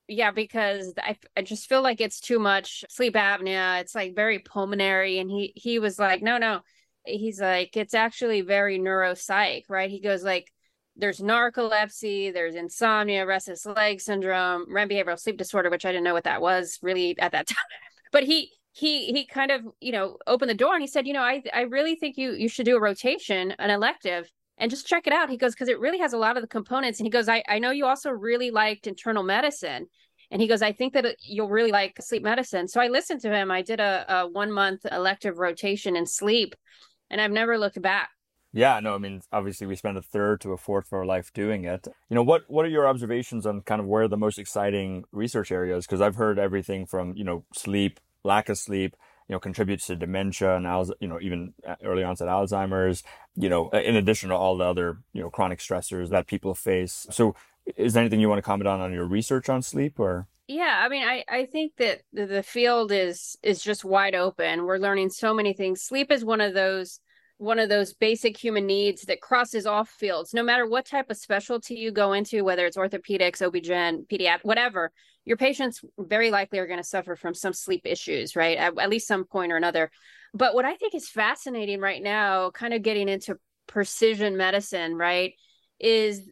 yeah, 0.07 0.31
because 0.31 0.93
I, 0.97 1.17
I 1.37 1.41
just 1.43 1.69
feel 1.69 1.81
like 1.81 2.01
it's 2.01 2.19
too 2.19 2.39
much 2.39 2.83
sleep 2.89 3.13
apnea. 3.13 3.81
It's 3.81 3.95
like 3.95 4.15
very 4.15 4.39
pulmonary. 4.39 5.19
And 5.19 5.29
he, 5.29 5.53
he 5.55 5.79
was 5.79 5.99
like, 5.99 6.21
no, 6.21 6.37
no. 6.37 6.61
He's 7.05 7.39
like, 7.39 7.75
it's 7.75 7.93
actually 7.93 8.41
very 8.41 8.79
neuropsych, 8.79 9.63
right? 9.69 9.89
He 9.89 9.99
goes 9.99 10.23
like, 10.23 10.51
there's 10.95 11.19
narcolepsy, 11.19 12.33
there's 12.33 12.55
insomnia, 12.55 13.25
restless 13.25 13.65
leg 13.65 13.99
syndrome, 13.99 14.65
REM 14.73 14.89
behavioral 14.89 15.19
sleep 15.19 15.37
disorder, 15.37 15.69
which 15.69 15.85
I 15.85 15.91
didn't 15.91 16.03
know 16.03 16.13
what 16.13 16.25
that 16.25 16.41
was 16.41 16.79
really 16.81 17.17
at 17.19 17.31
that 17.31 17.47
time. 17.47 17.57
But 18.11 18.23
he 18.23 18.51
he 18.73 19.11
he 19.11 19.25
kind 19.25 19.51
of 19.51 19.61
you 19.79 19.91
know 19.91 20.17
opened 20.27 20.49
the 20.49 20.55
door 20.55 20.73
and 20.73 20.81
he 20.81 20.87
said, 20.87 21.07
you 21.07 21.13
know, 21.13 21.21
I 21.21 21.43
I 21.53 21.61
really 21.61 21.95
think 21.95 22.17
you 22.17 22.33
you 22.33 22.47
should 22.47 22.65
do 22.65 22.77
a 22.77 22.81
rotation, 22.81 23.51
an 23.59 23.69
elective, 23.69 24.29
and 24.57 24.69
just 24.69 24.87
check 24.87 25.07
it 25.07 25.13
out. 25.13 25.29
He 25.29 25.37
goes 25.37 25.53
because 25.53 25.69
it 25.69 25.79
really 25.79 25.99
has 25.99 26.13
a 26.13 26.17
lot 26.17 26.37
of 26.37 26.43
the 26.43 26.47
components. 26.47 26.99
And 26.99 27.07
he 27.07 27.11
goes, 27.11 27.27
I 27.27 27.43
I 27.47 27.59
know 27.59 27.71
you 27.71 27.85
also 27.85 28.11
really 28.11 28.51
liked 28.51 28.87
internal 28.87 29.23
medicine. 29.23 29.87
And 30.31 30.41
he 30.41 30.47
goes, 30.47 30.63
I 30.63 30.71
think 30.71 30.93
that 30.93 31.05
uh, 31.05 31.11
you'll 31.21 31.49
really 31.49 31.71
like 31.71 32.01
sleep 32.01 32.23
medicine. 32.23 32.67
So 32.67 32.81
I 32.81 32.87
listened 32.87 33.21
to 33.21 33.31
him. 33.31 33.51
I 33.51 33.61
did 33.61 33.79
a, 33.79 34.05
a 34.07 34.27
one 34.27 34.51
month 34.51 34.83
elective 34.91 35.37
rotation 35.37 35.95
in 35.95 36.07
sleep, 36.07 36.55
and 37.11 37.21
I've 37.21 37.31
never 37.31 37.57
looked 37.57 37.79
back. 37.81 38.09
Yeah, 38.53 38.79
no, 38.79 38.93
I 38.93 38.99
mean, 38.99 39.21
obviously 39.31 39.65
we 39.65 39.75
spend 39.75 39.97
a 39.97 40.01
third 40.01 40.39
to 40.41 40.53
a 40.53 40.57
fourth 40.57 40.85
of 40.85 40.93
our 40.93 41.05
life 41.05 41.33
doing 41.33 41.65
it. 41.65 41.87
You 42.09 42.15
know, 42.15 42.23
what 42.23 42.43
what 42.47 42.65
are 42.65 42.69
your 42.69 42.87
observations 42.87 43.47
on 43.47 43.61
kind 43.61 43.81
of 43.81 43.87
where 43.87 44.07
the 44.07 44.15
most 44.15 44.37
exciting 44.37 45.05
research 45.11 45.51
areas? 45.51 45.87
Because 45.87 46.01
I've 46.01 46.15
heard 46.15 46.37
everything 46.37 46.85
from 46.85 47.15
you 47.15 47.23
know 47.23 47.45
sleep, 47.51 47.99
lack 48.23 48.49
of 48.49 48.59
sleep, 48.59 48.95
you 49.27 49.33
know, 49.33 49.39
contributes 49.39 49.87
to 49.87 49.95
dementia 49.95 50.55
and 50.55 50.91
you 50.99 51.07
know 51.07 51.19
even 51.19 51.55
uh, 51.67 51.75
early 51.83 52.03
onset 52.03 52.27
Alzheimer's. 52.27 53.03
You 53.35 53.49
know, 53.49 53.69
in 53.71 53.95
addition 53.95 54.29
to 54.29 54.35
all 54.35 54.55
the 54.55 54.65
other 54.65 54.99
you 55.13 55.21
know 55.23 55.31
chronic 55.31 55.57
stressors 55.57 56.09
that 56.09 56.27
people 56.27 56.53
face. 56.53 57.07
So, 57.09 57.35
is 57.75 57.93
there 57.93 58.01
anything 58.01 58.19
you 58.19 58.29
want 58.29 58.37
to 58.37 58.43
comment 58.43 58.67
on 58.67 58.81
on 58.81 58.93
your 58.93 59.05
research 59.05 59.49
on 59.49 59.63
sleep 59.63 59.99
or? 59.99 60.27
yeah 60.45 60.81
i 60.83 60.89
mean 60.89 61.07
i 61.07 61.23
i 61.29 61.45
think 61.45 61.71
that 61.77 62.01
the 62.11 62.43
field 62.43 62.91
is 62.91 63.37
is 63.41 63.63
just 63.63 63.85
wide 63.85 64.13
open 64.13 64.65
we're 64.65 64.77
learning 64.77 65.09
so 65.09 65.33
many 65.33 65.53
things 65.53 65.81
sleep 65.81 66.11
is 66.11 66.25
one 66.25 66.41
of 66.41 66.53
those 66.53 66.99
one 67.37 67.59
of 67.59 67.69
those 67.69 67.93
basic 67.93 68.37
human 68.37 68.65
needs 68.65 69.03
that 69.03 69.21
crosses 69.21 69.65
all 69.65 69.83
fields. 69.83 70.33
No 70.33 70.43
matter 70.43 70.67
what 70.67 70.85
type 70.85 71.09
of 71.09 71.17
specialty 71.17 71.75
you 71.75 71.91
go 71.91 72.13
into 72.13 72.43
whether 72.43 72.65
it's 72.65 72.77
orthopedics 72.77 73.41
obgyn 73.41 74.07
pediatric 74.07 74.43
whatever 74.43 74.91
your 75.25 75.37
patients 75.37 75.81
very 75.97 76.31
likely 76.31 76.59
are 76.59 76.67
going 76.67 76.79
to 76.79 76.83
suffer 76.83 77.15
from 77.15 77.33
some 77.33 77.53
sleep 77.53 77.81
issues 77.85 78.35
right? 78.35 78.57
At, 78.57 78.77
at 78.79 78.89
least 78.89 79.07
some 79.07 79.25
point 79.25 79.51
or 79.51 79.57
another. 79.57 79.91
But 80.33 80.53
what 80.53 80.65
i 80.65 80.75
think 80.75 80.95
is 80.95 81.09
fascinating 81.09 81.79
right 81.79 82.01
now 82.01 82.51
kind 82.51 82.73
of 82.73 82.81
getting 82.81 83.09
into 83.09 83.37
precision 83.67 84.35
medicine 84.35 84.95
right 84.95 85.33
is 85.79 86.29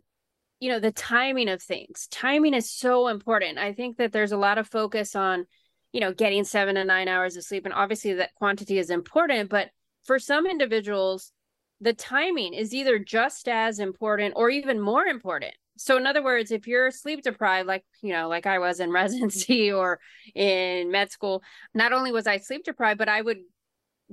you 0.60 0.70
know 0.70 0.79
the 0.79 0.91
timing 0.91 1.50
of 1.50 1.62
things. 1.62 2.08
Timing 2.12 2.53
is 2.53 2.72
so 2.72 3.08
important. 3.08 3.58
I 3.58 3.74
think 3.74 3.98
that 3.98 4.12
there's 4.13 4.31
a 4.31 4.38
lot 4.38 4.60
of 4.60 4.67
focus 4.67 5.15
on 5.15 5.46
you 5.91 6.00
know 6.00 6.13
getting 6.13 6.43
seven 6.43 6.75
to 6.75 6.86
nine 6.86 7.08
hours 7.08 7.36
of 7.36 7.43
sleep 7.43 7.65
and 7.65 7.74
obviously 7.74 8.13
that 8.13 8.34
quantity 8.36 8.77
is 8.77 8.89
important 8.89 9.50
but 9.50 9.70
for 10.03 10.20
some 10.20 10.46
individuals, 10.46 11.31
the 11.79 11.93
timing 11.93 12.53
is 12.53 12.74
either 12.74 13.00
just 13.00 13.48
as 13.48 13.79
important 13.79 14.34
or 14.38 14.50
even 14.50 14.79
more 14.79 15.05
important. 15.05 15.53
So, 15.77 15.98
in 15.98 16.05
other 16.05 16.24
words, 16.24 16.51
if 16.51 16.67
you're 16.67 16.91
sleep 16.91 17.24
deprived, 17.24 17.67
like, 17.67 17.84
you 18.03 18.13
know, 18.13 18.29
like 18.29 18.46
I 18.46 18.60
was 18.60 18.79
in 18.79 18.91
residency 19.01 19.72
or 19.72 20.00
in 20.36 20.91
med 20.91 21.12
school, 21.12 21.43
not 21.74 21.93
only 21.93 22.12
was 22.12 22.27
I 22.27 22.38
sleep 22.38 22.63
deprived, 22.63 23.00
but 23.00 23.10
I 23.10 23.22
would 23.22 23.39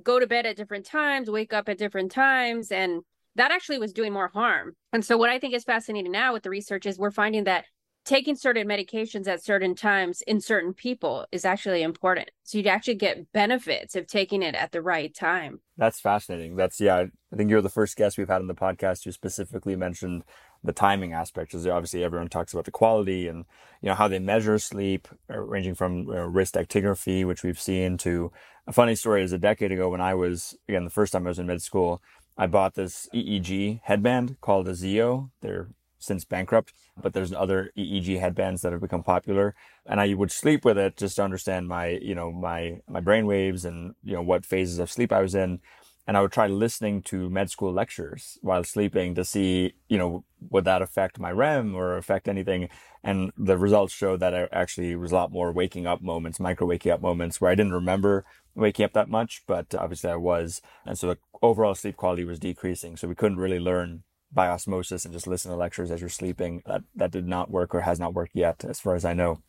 go 0.02 0.18
to 0.18 0.26
bed 0.26 0.46
at 0.46 0.56
different 0.56 0.86
times, 0.86 1.30
wake 1.30 1.52
up 1.52 1.68
at 1.68 1.78
different 1.78 2.12
times. 2.12 2.70
And 2.70 3.02
that 3.34 3.50
actually 3.50 3.78
was 3.78 3.92
doing 3.92 4.12
more 4.12 4.28
harm. 4.28 4.74
And 4.92 5.04
so, 5.04 5.18
what 5.18 5.30
I 5.30 5.38
think 5.38 5.54
is 5.54 5.64
fascinating 5.64 6.12
now 6.12 6.32
with 6.32 6.42
the 6.42 6.50
research 6.50 6.86
is 6.86 6.98
we're 6.98 7.10
finding 7.10 7.44
that 7.44 7.66
taking 8.08 8.34
certain 8.34 8.66
medications 8.66 9.28
at 9.28 9.44
certain 9.44 9.74
times 9.74 10.22
in 10.22 10.40
certain 10.40 10.72
people 10.72 11.26
is 11.30 11.44
actually 11.44 11.82
important. 11.82 12.30
So 12.42 12.56
you'd 12.56 12.66
actually 12.66 12.94
get 12.94 13.30
benefits 13.32 13.94
of 13.94 14.06
taking 14.06 14.42
it 14.42 14.54
at 14.54 14.72
the 14.72 14.80
right 14.80 15.14
time. 15.14 15.60
That's 15.76 16.00
fascinating. 16.00 16.56
That's 16.56 16.80
yeah. 16.80 17.04
I 17.32 17.36
think 17.36 17.50
you're 17.50 17.60
the 17.60 17.68
first 17.68 17.96
guest 17.96 18.16
we've 18.16 18.28
had 18.28 18.40
on 18.40 18.46
the 18.46 18.54
podcast 18.54 19.04
who 19.04 19.12
specifically 19.12 19.76
mentioned 19.76 20.24
the 20.64 20.72
timing 20.72 21.12
aspect. 21.12 21.52
Is 21.52 21.66
obviously 21.66 22.02
everyone 22.02 22.30
talks 22.30 22.54
about 22.54 22.64
the 22.64 22.70
quality 22.70 23.28
and 23.28 23.44
you 23.82 23.90
know 23.90 23.94
how 23.94 24.08
they 24.08 24.18
measure 24.18 24.58
sleep, 24.58 25.06
uh, 25.30 25.38
ranging 25.38 25.74
from 25.74 26.08
uh, 26.08 26.26
wrist 26.26 26.54
actigraphy, 26.54 27.26
which 27.26 27.42
we've 27.42 27.60
seen, 27.60 27.98
to 27.98 28.32
a 28.66 28.72
funny 28.72 28.94
story 28.94 29.22
is 29.22 29.32
a 29.32 29.38
decade 29.38 29.70
ago 29.70 29.90
when 29.90 30.00
I 30.00 30.14
was 30.14 30.56
again 30.66 30.84
the 30.84 30.90
first 30.90 31.12
time 31.12 31.26
I 31.26 31.28
was 31.28 31.38
in 31.38 31.46
med 31.46 31.60
school. 31.60 32.00
I 32.38 32.46
bought 32.46 32.74
this 32.74 33.06
EEG 33.12 33.80
headband 33.82 34.40
called 34.40 34.68
a 34.68 34.72
Zeo. 34.72 35.30
They're 35.42 35.68
since 35.98 36.24
bankrupt, 36.24 36.72
but 37.00 37.12
there's 37.12 37.32
other 37.32 37.70
EEG 37.76 38.20
headbands 38.20 38.62
that 38.62 38.72
have 38.72 38.80
become 38.80 39.02
popular. 39.02 39.54
And 39.86 40.00
I 40.00 40.14
would 40.14 40.30
sleep 40.30 40.64
with 40.64 40.78
it 40.78 40.96
just 40.96 41.16
to 41.16 41.22
understand 41.22 41.68
my, 41.68 41.88
you 41.88 42.14
know, 42.14 42.30
my, 42.30 42.80
my 42.88 43.00
brain 43.00 43.26
waves 43.26 43.64
and, 43.64 43.94
you 44.02 44.14
know, 44.14 44.22
what 44.22 44.46
phases 44.46 44.78
of 44.78 44.90
sleep 44.90 45.12
I 45.12 45.20
was 45.20 45.34
in. 45.34 45.60
And 46.06 46.16
I 46.16 46.22
would 46.22 46.32
try 46.32 46.46
listening 46.46 47.02
to 47.02 47.28
med 47.28 47.50
school 47.50 47.70
lectures 47.70 48.38
while 48.40 48.64
sleeping 48.64 49.14
to 49.16 49.24
see, 49.26 49.74
you 49.90 49.98
know, 49.98 50.24
would 50.48 50.64
that 50.64 50.80
affect 50.80 51.18
my 51.18 51.30
REM 51.30 51.74
or 51.74 51.98
affect 51.98 52.28
anything? 52.28 52.70
And 53.04 53.30
the 53.36 53.58
results 53.58 53.92
showed 53.92 54.20
that 54.20 54.34
I 54.34 54.48
actually 54.50 54.96
was 54.96 55.12
a 55.12 55.16
lot 55.16 55.30
more 55.30 55.52
waking 55.52 55.86
up 55.86 56.00
moments, 56.00 56.40
micro 56.40 56.66
waking 56.66 56.92
up 56.92 57.02
moments 57.02 57.42
where 57.42 57.50
I 57.50 57.54
didn't 57.54 57.74
remember 57.74 58.24
waking 58.54 58.86
up 58.86 58.94
that 58.94 59.10
much, 59.10 59.42
but 59.46 59.74
obviously 59.74 60.10
I 60.10 60.16
was. 60.16 60.62
And 60.86 60.98
so 60.98 61.08
the 61.08 61.18
overall 61.42 61.74
sleep 61.74 61.96
quality 61.96 62.24
was 62.24 62.38
decreasing. 62.38 62.96
So 62.96 63.06
we 63.06 63.14
couldn't 63.14 63.38
really 63.38 63.60
learn 63.60 64.02
by 64.32 64.48
osmosis 64.48 65.04
and 65.04 65.14
just 65.14 65.26
listen 65.26 65.50
to 65.50 65.56
lectures 65.56 65.90
as 65.90 66.00
you're 66.00 66.10
sleeping. 66.10 66.62
That 66.66 66.82
that 66.94 67.10
did 67.10 67.26
not 67.26 67.50
work 67.50 67.74
or 67.74 67.82
has 67.82 67.98
not 67.98 68.14
worked 68.14 68.34
yet, 68.34 68.64
as 68.64 68.80
far 68.80 68.94
as 68.94 69.04
I 69.04 69.14
know. 69.14 69.40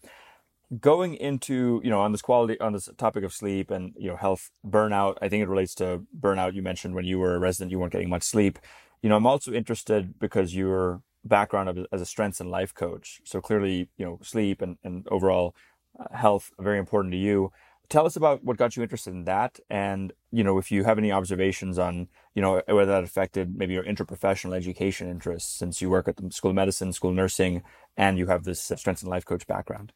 Going 0.79 1.15
into 1.15 1.81
you 1.83 1.89
know 1.89 2.01
on 2.01 2.11
this 2.11 2.21
quality 2.21 2.59
on 2.59 2.73
this 2.73 2.89
topic 2.97 3.23
of 3.23 3.33
sleep 3.33 3.71
and 3.71 3.93
you 3.97 4.09
know 4.09 4.15
health 4.15 4.51
burnout, 4.65 5.17
I 5.21 5.29
think 5.29 5.43
it 5.43 5.49
relates 5.49 5.75
to 5.75 6.03
burnout. 6.17 6.53
You 6.53 6.61
mentioned 6.61 6.95
when 6.95 7.05
you 7.05 7.19
were 7.19 7.35
a 7.35 7.39
resident, 7.39 7.71
you 7.71 7.79
weren't 7.79 7.93
getting 7.93 8.09
much 8.09 8.23
sleep. 8.23 8.59
You 9.01 9.09
know, 9.09 9.15
I'm 9.15 9.27
also 9.27 9.51
interested 9.51 10.19
because 10.19 10.55
your 10.55 11.01
background 11.23 11.69
of, 11.69 11.85
as 11.91 12.01
a 12.01 12.05
strengths 12.05 12.39
and 12.39 12.49
life 12.49 12.73
coach. 12.73 13.21
So 13.25 13.41
clearly, 13.41 13.89
you 13.97 14.05
know, 14.05 14.19
sleep 14.21 14.61
and 14.61 14.77
and 14.83 15.07
overall 15.09 15.55
uh, 15.99 16.15
health 16.15 16.51
very 16.59 16.79
important 16.79 17.11
to 17.13 17.17
you 17.17 17.51
tell 17.89 18.05
us 18.05 18.15
about 18.15 18.43
what 18.43 18.57
got 18.57 18.75
you 18.75 18.83
interested 18.83 19.13
in 19.13 19.25
that 19.25 19.59
and 19.69 20.13
you 20.31 20.43
know 20.43 20.57
if 20.57 20.71
you 20.71 20.83
have 20.83 20.97
any 20.97 21.11
observations 21.11 21.77
on 21.77 22.07
you 22.35 22.41
know 22.41 22.61
whether 22.67 22.91
that 22.91 23.03
affected 23.03 23.55
maybe 23.55 23.73
your 23.73 23.83
interprofessional 23.83 24.55
education 24.55 25.09
interests 25.09 25.57
since 25.57 25.81
you 25.81 25.89
work 25.89 26.07
at 26.07 26.15
the 26.17 26.31
school 26.31 26.51
of 26.51 26.55
medicine 26.55 26.93
school 26.93 27.09
of 27.09 27.15
nursing 27.15 27.61
and 27.97 28.17
you 28.17 28.27
have 28.27 28.43
this 28.43 28.71
strengths 28.75 29.01
and 29.01 29.11
life 29.11 29.25
coach 29.25 29.45
background. 29.47 29.91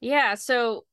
Yeah 0.00 0.34
so 0.34 0.84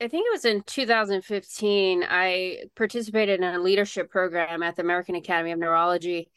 i 0.00 0.08
think 0.08 0.26
it 0.26 0.32
was 0.32 0.44
in 0.44 0.62
2015 0.62 2.04
i 2.08 2.58
participated 2.76 3.40
in 3.40 3.54
a 3.54 3.58
leadership 3.58 4.10
program 4.10 4.62
at 4.62 4.76
the 4.76 4.82
american 4.82 5.14
academy 5.14 5.52
of 5.52 5.58
neurology 5.58 6.30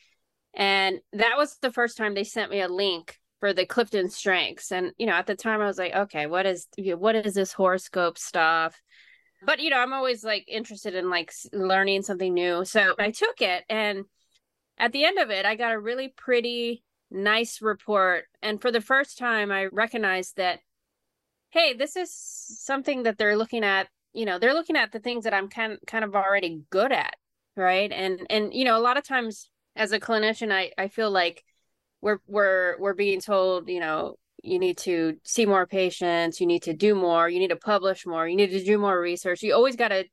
and 0.54 1.00
that 1.14 1.38
was 1.38 1.58
the 1.62 1.72
first 1.72 1.98
time 1.98 2.14
they 2.14 2.24
sent 2.24 2.52
me 2.52 2.62
a 2.62 2.68
link 2.68 3.20
for 3.40 3.54
the 3.54 3.66
clifton 3.66 4.10
strengths 4.10 4.72
and 4.72 4.92
you 4.98 5.06
know 5.06 5.14
at 5.14 5.28
the 5.28 5.36
time 5.36 5.60
i 5.60 5.66
was 5.66 5.78
like 5.78 5.94
okay 5.94 6.28
what 6.28 6.46
is 6.46 6.68
what 6.78 7.16
is 7.16 7.34
this 7.34 7.52
horoscope 7.52 8.18
stuff 8.18 8.82
but 9.46 9.60
you 9.60 9.70
know 9.70 9.78
i'm 9.78 9.94
always 9.94 10.24
like 10.24 10.46
interested 10.48 10.96
in 10.96 11.10
like 11.10 11.32
learning 11.52 12.02
something 12.02 12.34
new. 12.34 12.66
So 12.66 12.96
i 13.00 13.12
took 13.12 13.42
it 13.42 13.64
and 13.70 14.06
at 14.78 14.92
the 14.92 15.06
end 15.06 15.20
of 15.20 15.30
it 15.30 15.46
i 15.46 15.56
got 15.56 15.74
a 15.74 15.80
really 15.80 16.10
pretty 16.10 16.84
nice 17.12 17.62
report. 17.62 18.26
And 18.42 18.62
for 18.62 18.72
the 18.72 18.82
first 18.82 19.18
time 19.18 19.52
i 19.52 19.66
recognized 19.66 20.38
that 20.38 20.60
hey 21.52 21.74
this 21.74 21.96
is 21.96 22.14
something 22.14 23.04
that 23.04 23.18
they're 23.18 23.38
looking 23.38 23.64
at 23.64 23.88
you 24.14 24.26
know 24.26 24.40
they're 24.40 24.54
looking 24.54 24.78
at 24.78 24.92
the 24.92 25.00
things 25.00 25.24
that 25.24 25.34
i'm 25.34 25.50
kind 25.50 25.78
kind 25.88 26.04
of 26.04 26.16
already 26.16 26.62
good 26.70 26.92
at 26.92 27.16
right? 27.56 27.92
And 27.92 28.26
and 28.30 28.54
you 28.54 28.66
know 28.66 28.78
a 28.78 28.82
lot 28.82 28.98
of 28.98 29.04
times 29.04 29.50
as 29.76 29.92
a 29.92 30.00
clinician 30.00 30.52
i 30.52 30.72
i 30.78 30.88
feel 30.88 31.12
like 31.12 31.44
we're 32.02 32.20
we're 32.28 32.76
we're 32.80 32.94
being 32.94 33.22
told 33.22 33.70
you 33.70 33.80
know 33.80 34.16
you 34.44 34.60
need 34.60 34.78
to 34.78 35.16
see 35.24 35.46
more 35.46 35.66
patients 35.66 36.40
you 36.40 36.46
need 36.46 36.64
to 36.64 36.74
do 36.74 36.94
more 36.94 37.30
you 37.30 37.40
need 37.40 37.50
to 37.50 37.56
publish 37.56 38.06
more 38.06 38.28
you 38.28 38.36
need 38.36 38.52
to 38.52 38.64
do 38.64 38.78
more 38.78 39.00
research. 39.00 39.42
You 39.42 39.54
always 39.54 39.76
got 39.76 39.88
to 39.88 40.06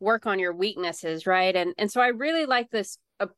work 0.00 0.26
on 0.26 0.38
your 0.38 0.54
weaknesses 0.54 1.26
right? 1.26 1.54
And 1.54 1.74
and 1.76 1.90
so 1.90 2.00
i 2.00 2.08
really 2.08 2.46
like 2.46 2.70
this 2.70 2.98
a 3.20 3.28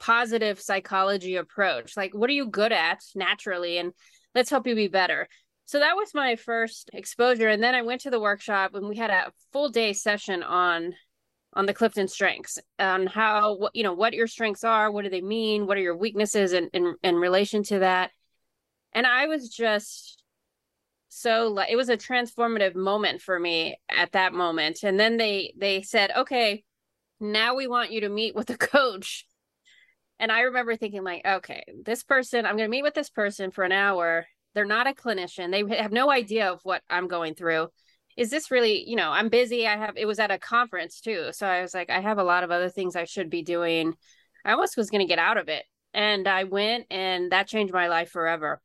positive 0.00 0.60
psychology 0.60 1.36
approach. 1.36 1.96
Like 1.96 2.14
what 2.14 2.28
are 2.30 2.34
you 2.34 2.46
good 2.46 2.72
at 2.72 3.00
naturally 3.14 3.78
and 3.78 3.92
let's 4.34 4.50
help 4.50 4.66
you 4.66 4.74
be 4.74 4.88
better. 4.88 5.28
So 5.66 5.78
that 5.78 5.96
was 5.96 6.12
my 6.12 6.36
first 6.36 6.90
exposure 6.92 7.48
and 7.48 7.62
then 7.62 7.74
i 7.74 7.82
went 7.82 8.02
to 8.02 8.10
the 8.10 8.20
workshop 8.20 8.74
and 8.74 8.88
we 8.88 8.96
had 8.96 9.10
a 9.10 9.32
full 9.52 9.68
day 9.68 9.92
session 9.92 10.42
on 10.42 10.94
on 11.54 11.66
the 11.66 11.74
clifton 11.74 12.08
strengths 12.08 12.58
on 12.78 13.06
how 13.06 13.56
what 13.56 13.74
you 13.74 13.82
know 13.82 13.92
what 13.92 14.12
your 14.12 14.26
strengths 14.26 14.64
are 14.64 14.90
what 14.90 15.04
do 15.04 15.10
they 15.10 15.20
mean 15.20 15.66
what 15.66 15.76
are 15.76 15.82
your 15.82 15.96
weaknesses 15.96 16.52
in 16.52 16.68
in, 16.72 16.94
in 17.02 17.14
relation 17.14 17.62
to 17.62 17.78
that 17.78 18.10
and 18.94 19.06
i 19.06 19.26
was 19.26 19.48
just 19.48 20.24
so 21.16 21.46
like 21.46 21.70
it 21.70 21.76
was 21.76 21.88
a 21.88 21.96
transformative 21.96 22.74
moment 22.74 23.22
for 23.22 23.38
me 23.38 23.76
at 23.88 24.12
that 24.12 24.34
moment. 24.34 24.82
And 24.82 24.98
then 24.98 25.16
they 25.16 25.54
they 25.56 25.82
said 25.82 26.10
okay 26.16 26.64
now 27.20 27.54
we 27.54 27.68
want 27.68 27.92
you 27.92 28.00
to 28.00 28.08
meet 28.08 28.34
with 28.34 28.50
a 28.50 28.58
coach. 28.58 29.24
And 30.18 30.32
i 30.32 30.40
remember 30.40 30.76
thinking 30.76 31.04
like 31.04 31.24
okay 31.24 31.62
this 31.84 32.02
person 32.02 32.44
i'm 32.44 32.56
going 32.56 32.68
to 32.68 32.76
meet 32.76 32.82
with 32.82 32.94
this 32.94 33.10
person 33.10 33.52
for 33.52 33.62
an 33.64 33.72
hour. 33.72 34.26
They're 34.54 34.64
not 34.64 34.88
a 34.88 34.92
clinician. 34.92 35.50
They 35.50 35.76
have 35.76 35.92
no 35.92 36.10
idea 36.10 36.50
of 36.50 36.60
what 36.64 36.82
i'm 36.90 37.06
going 37.06 37.34
through. 37.34 37.68
Is 38.16 38.30
this 38.30 38.50
really 38.50 38.88
you 38.88 38.96
know 38.96 39.10
i'm 39.10 39.28
busy. 39.28 39.68
I 39.68 39.76
have 39.76 39.96
it 39.96 40.06
was 40.06 40.18
at 40.18 40.32
a 40.32 40.38
conference 40.38 41.00
too. 41.00 41.28
So 41.30 41.46
i 41.46 41.62
was 41.62 41.74
like 41.74 41.90
i 41.90 42.00
have 42.00 42.18
a 42.18 42.24
lot 42.24 42.42
of 42.42 42.50
other 42.50 42.70
things 42.70 42.96
i 42.96 43.04
should 43.04 43.30
be 43.30 43.42
doing. 43.42 43.94
I 44.44 44.52
almost 44.52 44.76
was 44.76 44.90
going 44.90 45.00
to 45.00 45.08
get 45.08 45.20
out 45.20 45.36
of 45.36 45.48
it. 45.48 45.64
And 45.92 46.26
i 46.26 46.42
went 46.42 46.86
and 46.90 47.30
that 47.30 47.46
changed 47.46 47.72
my 47.72 47.86
life 47.86 48.10
forever 48.10 48.60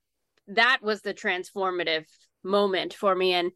that 0.49 0.79
was 0.81 1.01
the 1.01 1.13
transformative 1.13 2.05
moment 2.43 2.93
for 2.93 3.15
me 3.15 3.33
and 3.33 3.51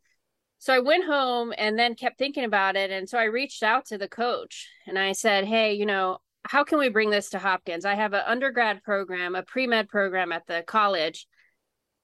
so 0.59 0.73
I 0.73 0.79
went 0.79 1.03
home 1.03 1.53
and 1.57 1.77
then 1.77 1.93
kept 1.93 2.17
thinking 2.17 2.45
about 2.45 2.77
it 2.77 2.89
and 2.89 3.09
so 3.09 3.17
I 3.17 3.25
reached 3.25 3.63
out 3.63 3.85
to 3.87 3.97
the 3.97 4.07
coach 4.07 4.69
and 4.87 4.97
I 4.97 5.11
said, 5.11 5.43
"Hey, 5.43 5.73
you 5.73 5.85
know, 5.85 6.19
how 6.45 6.63
can 6.63 6.79
we 6.79 6.87
bring 6.87 7.09
this 7.09 7.31
to 7.31 7.39
Hopkins? 7.39 7.83
I 7.83 7.95
have 7.95 8.13
an 8.13 8.23
undergrad 8.25 8.81
program, 8.81 9.35
a 9.35 9.43
pre-med 9.43 9.89
program 9.89 10.31
at 10.31 10.47
the 10.47 10.63
college 10.65 11.27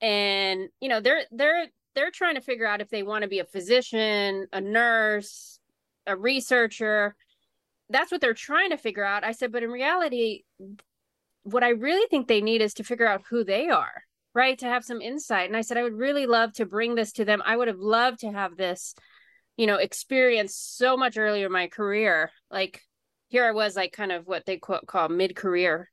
and 0.02 0.70
you 0.82 0.90
know, 0.90 1.00
they're 1.00 1.24
they're 1.32 1.68
they're 1.96 2.12
trying 2.12 2.36
to 2.36 2.42
figure 2.42 2.66
out 2.66 2.82
if 2.82 2.90
they 2.90 3.04
want 3.04 3.24
to 3.24 3.30
be 3.30 3.40
a 3.40 3.46
physician, 3.46 4.48
a 4.54 4.62
nurse, 4.62 5.60
a 6.06 6.16
researcher. 6.16 7.16
That's 7.90 8.12
what 8.12 8.22
they're 8.22 8.34
trying 8.34 8.72
to 8.72 8.78
figure 8.78 9.04
out." 9.04 9.24
I 9.24 9.32
said, 9.34 9.52
"But 9.52 9.64
in 9.64 9.72
reality, 9.72 10.44
what 11.44 11.64
I 11.64 11.70
really 11.70 12.08
think 12.10 12.28
they 12.28 12.42
need 12.42 12.62
is 12.62 12.74
to 12.76 12.84
figure 12.84 13.08
out 13.08 13.24
who 13.30 13.44
they 13.44 13.70
are." 13.70 14.04
Right 14.34 14.58
to 14.60 14.66
have 14.66 14.84
some 14.84 15.02
insight. 15.02 15.48
And 15.48 15.58
i 15.58 15.62
said 15.62 15.78
i 15.78 15.84
would 15.84 15.98
really 15.98 16.26
love 16.26 16.54
to 16.54 16.66
bring 16.66 16.96
this 16.96 17.12
to 17.14 17.26
them. 17.26 17.42
I 17.46 17.56
would 17.58 17.68
have 17.68 17.80
loved 17.80 18.20
to 18.20 18.32
have 18.32 18.58
this 18.58 18.96
you 19.58 19.68
know 19.68 19.76
experience 19.76 20.56
so 20.56 20.96
much 20.98 21.18
earlier 21.18 21.48
in 21.48 21.52
my 21.52 21.68
career. 21.68 22.32
Like 22.52 22.82
here 23.28 23.46
i 23.46 23.52
was 23.52 23.76
like 23.76 23.92
kind 23.92 24.12
of 24.12 24.28
what 24.28 24.46
they 24.46 24.58
quote 24.58 24.88
call 24.88 25.10
mid-career 25.10 25.90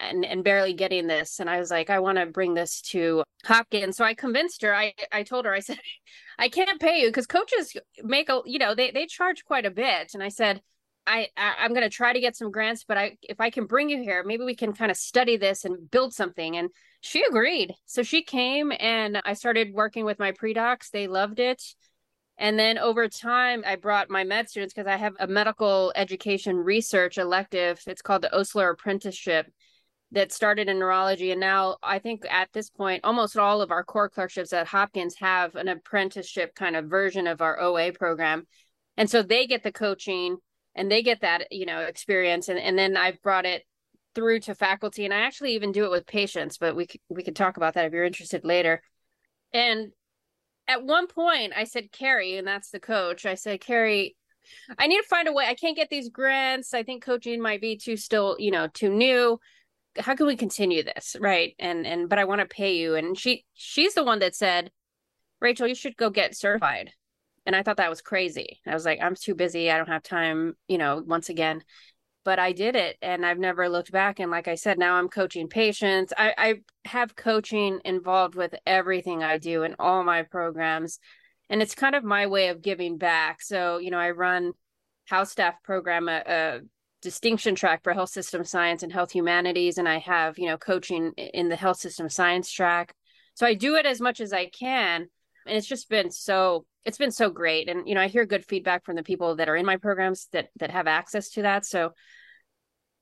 and 0.00 0.24
and 0.24 0.44
barely 0.44 0.74
getting 0.74 1.06
this. 1.06 1.40
And 1.40 1.48
i 1.48 1.58
was 1.58 1.70
like 1.70 1.90
i 1.90 1.98
want 2.00 2.18
to 2.18 2.26
bring 2.26 2.54
this 2.54 2.80
to 2.92 3.22
hopkins. 3.44 3.96
So 3.96 4.04
i 4.04 4.14
convinced 4.14 4.62
her. 4.62 4.74
I 4.74 4.94
i 5.12 5.22
told 5.22 5.44
her 5.44 5.54
i 5.54 5.60
said 5.60 5.78
i 6.38 6.48
can't 6.48 6.80
pay 6.80 7.00
you 7.00 7.08
because 7.08 7.26
coaches 7.26 7.74
make 8.02 8.28
a 8.28 8.40
you 8.44 8.58
know 8.58 8.74
they 8.74 8.90
they 8.90 9.06
charge 9.06 9.44
quite 9.44 9.66
a 9.66 9.70
bit. 9.70 10.12
And 10.14 10.22
i 10.22 10.28
said 10.28 10.62
I, 11.08 11.28
I 11.38 11.64
am 11.64 11.70
going 11.70 11.82
to 11.82 11.88
try 11.88 12.12
to 12.12 12.20
get 12.20 12.36
some 12.36 12.50
grants, 12.50 12.84
but 12.86 12.98
I 12.98 13.16
if 13.22 13.40
I 13.40 13.48
can 13.48 13.64
bring 13.64 13.88
you 13.88 14.02
here, 14.02 14.22
maybe 14.24 14.44
we 14.44 14.54
can 14.54 14.74
kind 14.74 14.90
of 14.90 14.96
study 14.96 15.38
this 15.38 15.64
and 15.64 15.90
build 15.90 16.12
something. 16.12 16.56
And 16.56 16.68
she 17.00 17.24
agreed. 17.24 17.74
So 17.86 18.02
she 18.02 18.22
came 18.22 18.72
and 18.78 19.20
I 19.24 19.32
started 19.32 19.72
working 19.72 20.04
with 20.04 20.18
my 20.18 20.32
pre-docs. 20.32 20.90
They 20.90 21.06
loved 21.06 21.40
it. 21.40 21.62
And 22.36 22.58
then 22.58 22.78
over 22.78 23.08
time, 23.08 23.64
I 23.66 23.76
brought 23.76 24.10
my 24.10 24.22
med 24.22 24.48
students 24.50 24.74
because 24.74 24.86
I 24.86 24.96
have 24.96 25.14
a 25.18 25.26
medical 25.26 25.92
education 25.96 26.56
research 26.56 27.16
elective. 27.16 27.80
It's 27.86 28.02
called 28.02 28.22
the 28.22 28.38
Osler 28.38 28.70
Apprenticeship 28.70 29.50
that 30.12 30.32
started 30.32 30.68
in 30.68 30.78
neurology. 30.78 31.32
And 31.32 31.40
now 31.40 31.76
I 31.82 31.98
think 31.98 32.24
at 32.30 32.52
this 32.52 32.70
point, 32.70 33.04
almost 33.04 33.36
all 33.36 33.62
of 33.62 33.70
our 33.70 33.82
core 33.82 34.08
clerkships 34.08 34.52
at 34.52 34.68
Hopkins 34.68 35.16
have 35.18 35.54
an 35.56 35.68
apprenticeship 35.68 36.54
kind 36.54 36.76
of 36.76 36.86
version 36.86 37.26
of 37.26 37.40
our 37.40 37.58
OA 37.58 37.92
program. 37.92 38.46
And 38.96 39.08
so 39.08 39.22
they 39.22 39.46
get 39.46 39.62
the 39.62 39.72
coaching 39.72 40.38
and 40.74 40.90
they 40.90 41.02
get 41.02 41.20
that 41.20 41.50
you 41.50 41.66
know 41.66 41.80
experience 41.80 42.48
and, 42.48 42.58
and 42.58 42.78
then 42.78 42.96
i've 42.96 43.20
brought 43.22 43.46
it 43.46 43.64
through 44.14 44.40
to 44.40 44.54
faculty 44.54 45.04
and 45.04 45.14
i 45.14 45.18
actually 45.18 45.54
even 45.54 45.72
do 45.72 45.84
it 45.84 45.90
with 45.90 46.06
patients 46.06 46.58
but 46.58 46.74
we 46.74 46.86
we 47.08 47.22
could 47.22 47.36
talk 47.36 47.56
about 47.56 47.74
that 47.74 47.84
if 47.84 47.92
you're 47.92 48.04
interested 48.04 48.44
later. 48.44 48.82
And 49.52 49.92
at 50.66 50.84
one 50.84 51.06
point 51.06 51.52
i 51.56 51.64
said 51.64 51.90
carrie 51.90 52.36
and 52.36 52.46
that's 52.46 52.70
the 52.70 52.80
coach 52.80 53.24
i 53.24 53.34
said 53.34 53.60
carrie 53.60 54.14
i 54.78 54.86
need 54.86 54.98
to 54.98 55.08
find 55.08 55.26
a 55.26 55.32
way 55.32 55.46
i 55.46 55.54
can't 55.54 55.76
get 55.76 55.88
these 55.88 56.10
grants 56.10 56.74
i 56.74 56.82
think 56.82 57.02
coaching 57.02 57.40
might 57.40 57.60
be 57.60 57.76
too 57.76 57.96
still 57.96 58.36
you 58.38 58.50
know 58.50 58.68
too 58.68 58.90
new. 58.90 59.38
How 59.98 60.14
can 60.14 60.26
we 60.26 60.36
continue 60.36 60.84
this? 60.84 61.16
Right 61.18 61.54
and 61.58 61.86
and 61.86 62.08
but 62.08 62.18
i 62.18 62.24
want 62.24 62.40
to 62.40 62.46
pay 62.46 62.76
you 62.76 62.94
and 62.94 63.18
she 63.18 63.44
she's 63.54 63.94
the 63.94 64.04
one 64.04 64.18
that 64.18 64.34
said 64.34 64.70
rachel 65.40 65.66
you 65.66 65.74
should 65.74 65.96
go 65.96 66.10
get 66.10 66.36
certified 66.36 66.92
and 67.48 67.56
I 67.56 67.64
thought 67.64 67.78
that 67.78 67.90
was 67.90 68.02
crazy. 68.02 68.60
I 68.68 68.74
was 68.74 68.84
like, 68.84 69.00
I'm 69.02 69.16
too 69.16 69.34
busy. 69.34 69.72
I 69.72 69.78
don't 69.78 69.88
have 69.88 70.04
time, 70.04 70.54
you 70.68 70.78
know, 70.78 71.02
once 71.04 71.30
again. 71.30 71.64
but 72.24 72.38
I 72.38 72.52
did 72.52 72.76
it 72.76 72.98
and 73.00 73.24
I've 73.24 73.38
never 73.38 73.68
looked 73.70 73.90
back. 73.90 74.20
And 74.20 74.30
like 74.30 74.48
I 74.48 74.54
said, 74.56 74.78
now 74.78 74.96
I'm 74.96 75.08
coaching 75.08 75.48
patients. 75.48 76.12
I, 76.16 76.34
I 76.36 76.54
have 76.84 77.16
coaching 77.16 77.80
involved 77.86 78.34
with 78.34 78.54
everything 78.66 79.22
I 79.22 79.38
do 79.38 79.62
in 79.62 79.74
all 79.78 80.04
my 80.04 80.24
programs. 80.24 80.98
And 81.48 81.62
it's 81.62 81.74
kind 81.74 81.94
of 81.94 82.04
my 82.04 82.26
way 82.26 82.48
of 82.48 82.60
giving 82.60 82.98
back. 82.98 83.40
So, 83.40 83.78
you 83.78 83.90
know, 83.90 83.98
I 83.98 84.10
run 84.10 84.52
house 85.06 85.30
staff 85.30 85.54
program, 85.62 86.08
a, 86.08 86.22
a 86.26 86.60
distinction 87.00 87.54
track 87.54 87.82
for 87.82 87.94
health 87.94 88.10
system 88.10 88.44
science 88.44 88.82
and 88.82 88.92
health 88.92 89.12
humanities. 89.12 89.78
And 89.78 89.88
I 89.88 89.98
have, 90.00 90.38
you 90.38 90.48
know, 90.48 90.58
coaching 90.58 91.12
in 91.12 91.48
the 91.48 91.56
health 91.56 91.78
system 91.78 92.10
science 92.10 92.52
track. 92.52 92.92
So 93.36 93.46
I 93.46 93.54
do 93.54 93.76
it 93.76 93.86
as 93.86 94.02
much 94.02 94.20
as 94.20 94.34
I 94.34 94.50
can. 94.50 95.08
And 95.48 95.56
it's 95.56 95.66
just 95.66 95.88
been 95.88 96.10
so 96.10 96.66
it's 96.84 96.98
been 96.98 97.10
so 97.10 97.30
great. 97.30 97.68
And 97.68 97.88
you 97.88 97.94
know 97.94 98.00
i 98.00 98.08
hear 98.08 98.26
good 98.26 98.44
feedback 98.44 98.84
from 98.84 98.96
the 98.96 99.02
people 99.02 99.36
that 99.36 99.48
are 99.48 99.56
in 99.56 99.66
my 99.66 99.76
programs 99.76 100.28
that 100.32 100.48
that 100.58 100.70
have 100.70 100.86
access 100.86 101.30
to 101.30 101.42
that. 101.42 101.64
So 101.64 101.92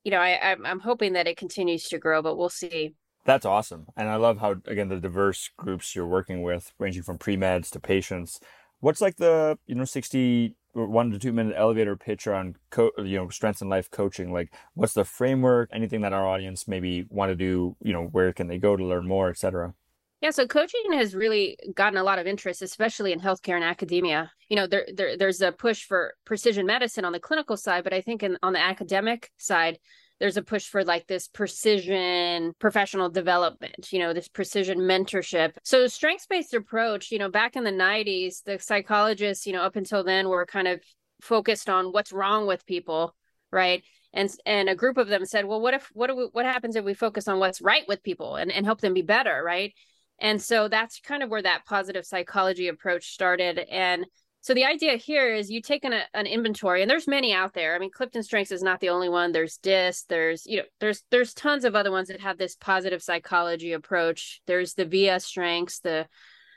you 0.03 0.11
know 0.11 0.19
i 0.19 0.55
i'm, 0.63 0.79
hoping 0.79 1.13
that 1.13 1.27
it 1.27 1.35
continues 1.35 1.83
to 1.89 1.97
grow 1.97 2.21
but 2.21 2.37
we'll 2.37 2.49
see. 2.49 2.95
That's 3.25 3.45
awesome. 3.45 3.87
And 3.97 4.07
i 4.09 4.15
love 4.15 4.39
how 4.39 4.55
again 4.65 4.89
the 4.89 4.99
diverse 4.99 5.49
groups 5.57 5.95
you're 5.95 6.07
working 6.07 6.41
with 6.41 6.71
ranging 6.79 7.03
from 7.03 7.17
pre-meds 7.17 7.69
to 7.71 7.79
patients. 7.79 8.39
What's 8.79 9.01
like 9.01 9.17
the 9.17 9.57
you 9.67 9.75
know 9.75 9.85
60 9.85 10.55
one 10.73 11.09
to 11.09 11.17
two 11.17 11.33
minute 11.33 11.55
elevator 11.57 11.95
pitch 11.95 12.27
on 12.27 12.55
co- 12.69 12.91
you 12.99 13.17
know 13.17 13.29
strengths 13.29 13.61
in 13.61 13.69
life 13.69 13.91
coaching? 13.91 14.31
Like 14.31 14.53
what's 14.75 14.93
the 14.93 15.03
framework? 15.03 15.69
Anything 15.73 16.01
that 16.01 16.13
our 16.13 16.25
audience 16.25 16.67
maybe 16.67 17.05
want 17.09 17.31
to 17.31 17.35
do 17.35 17.75
you 17.81 17.91
know 17.91 18.03
where 18.03 18.31
can 18.31 18.47
they 18.47 18.59
go 18.59 18.77
to 18.77 18.85
learn 18.85 19.07
more 19.07 19.29
etc 19.29 19.73
yeah, 20.21 20.31
so 20.31 20.47
coaching 20.47 20.93
has 20.93 21.13
really 21.13 21.57
gotten 21.75 21.97
a 21.97 22.03
lot 22.03 22.17
of 22.17 22.25
interest, 22.25 22.61
especially 22.63 23.11
in 23.11 23.19
healthcare 23.19 23.55
and 23.55 23.63
academia. 23.63 24.31
You 24.49 24.55
know, 24.55 24.67
there, 24.67 24.87
there 24.93 25.15
there's 25.15 25.41
a 25.41 25.51
push 25.51 25.83
for 25.83 26.15
precision 26.25 26.65
medicine 26.65 27.05
on 27.05 27.11
the 27.11 27.19
clinical 27.19 27.55
side, 27.55 27.83
but 27.83 27.93
I 27.93 28.01
think 28.01 28.23
in, 28.23 28.37
on 28.41 28.53
the 28.53 28.59
academic 28.59 29.29
side, 29.37 29.77
there's 30.19 30.37
a 30.37 30.41
push 30.41 30.67
for 30.67 30.83
like 30.83 31.05
this 31.05 31.27
precision 31.27 32.53
professional 32.57 33.09
development, 33.09 33.93
you 33.93 33.99
know, 33.99 34.13
this 34.13 34.27
precision 34.27 34.79
mentorship. 34.79 35.51
So 35.63 35.85
strengths-based 35.85 36.55
approach, 36.55 37.11
you 37.11 37.19
know, 37.19 37.29
back 37.29 37.55
in 37.55 37.63
the 37.63 37.71
90s, 37.71 38.43
the 38.43 38.57
psychologists, 38.57 39.45
you 39.45 39.53
know, 39.53 39.61
up 39.61 39.75
until 39.75 40.03
then 40.03 40.29
were 40.29 40.47
kind 40.47 40.67
of 40.67 40.81
focused 41.21 41.69
on 41.69 41.91
what's 41.91 42.11
wrong 42.11 42.47
with 42.47 42.65
people, 42.65 43.15
right? 43.51 43.83
and 44.13 44.33
and 44.45 44.69
a 44.69 44.75
group 44.75 44.97
of 44.97 45.09
them 45.09 45.25
said 45.25 45.45
well 45.45 45.59
what 45.59 45.73
if 45.73 45.89
what 45.93 46.07
do 46.07 46.15
we, 46.15 46.23
what 46.31 46.45
happens 46.45 46.77
if 46.77 46.85
we 46.85 46.93
focus 46.93 47.27
on 47.27 47.39
what's 47.39 47.61
right 47.61 47.83
with 47.89 48.01
people 48.03 48.37
and, 48.37 48.53
and 48.53 48.65
help 48.65 48.79
them 48.79 48.93
be 48.93 49.01
better 49.01 49.43
right 49.43 49.73
and 50.19 50.41
so 50.41 50.67
that's 50.67 50.99
kind 50.99 51.23
of 51.23 51.29
where 51.29 51.41
that 51.41 51.65
positive 51.65 52.05
psychology 52.05 52.67
approach 52.67 53.13
started. 53.13 53.59
And 53.59 54.05
so 54.41 54.53
the 54.53 54.65
idea 54.65 54.95
here 54.95 55.33
is 55.33 55.51
you 55.51 55.61
take 55.61 55.83
an, 55.83 55.93
an 56.13 56.25
inventory, 56.25 56.81
and 56.81 56.89
there's 56.89 57.07
many 57.07 57.33
out 57.33 57.53
there. 57.53 57.75
I 57.75 57.79
mean, 57.79 57.91
Clifton 57.91 58.23
Strengths 58.23 58.51
is 58.51 58.63
not 58.63 58.79
the 58.79 58.89
only 58.89 59.09
one. 59.09 59.31
There's 59.31 59.57
DISC. 59.57 60.07
There's 60.07 60.45
you 60.45 60.57
know 60.57 60.63
there's 60.79 61.03
there's 61.11 61.33
tons 61.33 61.65
of 61.65 61.75
other 61.75 61.91
ones 61.91 62.07
that 62.07 62.21
have 62.21 62.37
this 62.37 62.55
positive 62.55 63.03
psychology 63.03 63.73
approach. 63.73 64.41
There's 64.47 64.73
the 64.73 64.85
VIA 64.85 65.19
Strengths, 65.19 65.79
the 65.79 66.07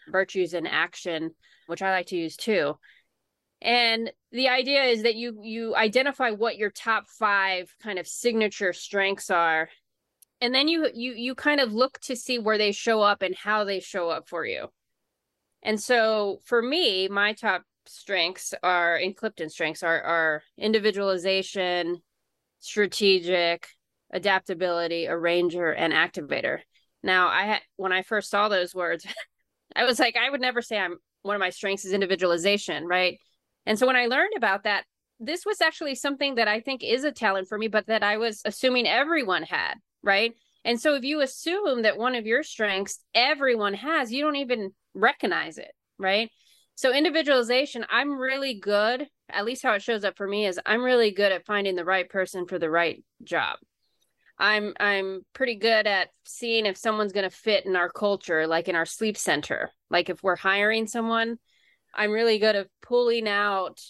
virtues 0.08 0.54
in 0.54 0.66
action, 0.66 1.32
which 1.66 1.82
I 1.82 1.90
like 1.90 2.06
to 2.06 2.16
use 2.16 2.36
too. 2.36 2.76
And 3.62 4.10
the 4.32 4.48
idea 4.48 4.84
is 4.84 5.02
that 5.02 5.16
you 5.16 5.40
you 5.42 5.74
identify 5.76 6.30
what 6.30 6.56
your 6.56 6.70
top 6.70 7.08
five 7.08 7.74
kind 7.82 7.98
of 7.98 8.06
signature 8.06 8.72
strengths 8.72 9.30
are 9.30 9.68
and 10.40 10.54
then 10.54 10.68
you 10.68 10.88
you 10.94 11.12
you 11.12 11.34
kind 11.34 11.60
of 11.60 11.72
look 11.72 11.98
to 12.00 12.16
see 12.16 12.38
where 12.38 12.58
they 12.58 12.72
show 12.72 13.02
up 13.02 13.22
and 13.22 13.34
how 13.34 13.64
they 13.64 13.80
show 13.80 14.08
up 14.08 14.28
for 14.28 14.44
you. 14.44 14.68
And 15.62 15.80
so 15.80 16.40
for 16.44 16.62
me 16.62 17.08
my 17.08 17.32
top 17.34 17.62
strengths 17.86 18.54
are 18.62 18.96
in 18.96 19.14
clifton 19.14 19.50
strengths 19.50 19.82
are 19.82 20.00
are 20.02 20.42
individualization 20.58 21.98
strategic 22.60 23.68
adaptability 24.12 25.06
arranger 25.08 25.70
and 25.70 25.92
activator. 25.92 26.60
Now 27.02 27.28
i 27.28 27.60
when 27.76 27.92
i 27.92 28.02
first 28.02 28.30
saw 28.30 28.48
those 28.48 28.74
words 28.74 29.06
i 29.76 29.84
was 29.84 29.98
like 29.98 30.16
i 30.16 30.30
would 30.30 30.40
never 30.40 30.62
say 30.62 30.78
i'm 30.78 30.96
one 31.22 31.36
of 31.36 31.40
my 31.40 31.50
strengths 31.50 31.84
is 31.84 31.92
individualization 31.92 32.86
right? 32.86 33.18
And 33.66 33.78
so 33.78 33.86
when 33.86 33.96
i 33.96 34.06
learned 34.06 34.32
about 34.36 34.64
that 34.64 34.84
this 35.20 35.44
was 35.44 35.60
actually 35.60 35.94
something 35.94 36.36
that 36.36 36.48
i 36.48 36.60
think 36.60 36.82
is 36.82 37.04
a 37.04 37.12
talent 37.12 37.46
for 37.46 37.58
me 37.58 37.68
but 37.68 37.86
that 37.86 38.02
i 38.02 38.16
was 38.16 38.40
assuming 38.46 38.86
everyone 38.86 39.42
had 39.42 39.74
right? 40.02 40.32
And 40.64 40.80
so 40.80 40.94
if 40.94 41.04
you 41.04 41.20
assume 41.20 41.82
that 41.82 41.98
one 41.98 42.14
of 42.14 42.26
your 42.26 42.42
strengths 42.42 43.00
everyone 43.14 43.74
has, 43.74 44.12
you 44.12 44.22
don't 44.22 44.36
even 44.36 44.72
recognize 44.94 45.58
it, 45.58 45.72
right? 45.98 46.30
So 46.74 46.92
individualization, 46.92 47.84
I'm 47.90 48.18
really 48.18 48.54
good, 48.54 49.06
at 49.28 49.44
least 49.44 49.62
how 49.62 49.72
it 49.72 49.82
shows 49.82 50.04
up 50.04 50.16
for 50.16 50.26
me 50.26 50.46
is 50.46 50.60
I'm 50.64 50.82
really 50.82 51.10
good 51.10 51.32
at 51.32 51.46
finding 51.46 51.76
the 51.76 51.84
right 51.84 52.08
person 52.08 52.46
for 52.46 52.58
the 52.58 52.70
right 52.70 53.02
job. 53.22 53.58
I'm 54.38 54.72
I'm 54.80 55.20
pretty 55.34 55.56
good 55.56 55.86
at 55.86 56.08
seeing 56.24 56.64
if 56.64 56.78
someone's 56.78 57.12
going 57.12 57.28
to 57.28 57.36
fit 57.36 57.66
in 57.66 57.76
our 57.76 57.90
culture 57.90 58.46
like 58.46 58.68
in 58.68 58.74
our 58.74 58.86
sleep 58.86 59.18
center. 59.18 59.70
Like 59.90 60.08
if 60.08 60.22
we're 60.22 60.36
hiring 60.36 60.86
someone, 60.86 61.38
I'm 61.94 62.10
really 62.10 62.38
good 62.38 62.56
at 62.56 62.68
pulling 62.80 63.28
out 63.28 63.80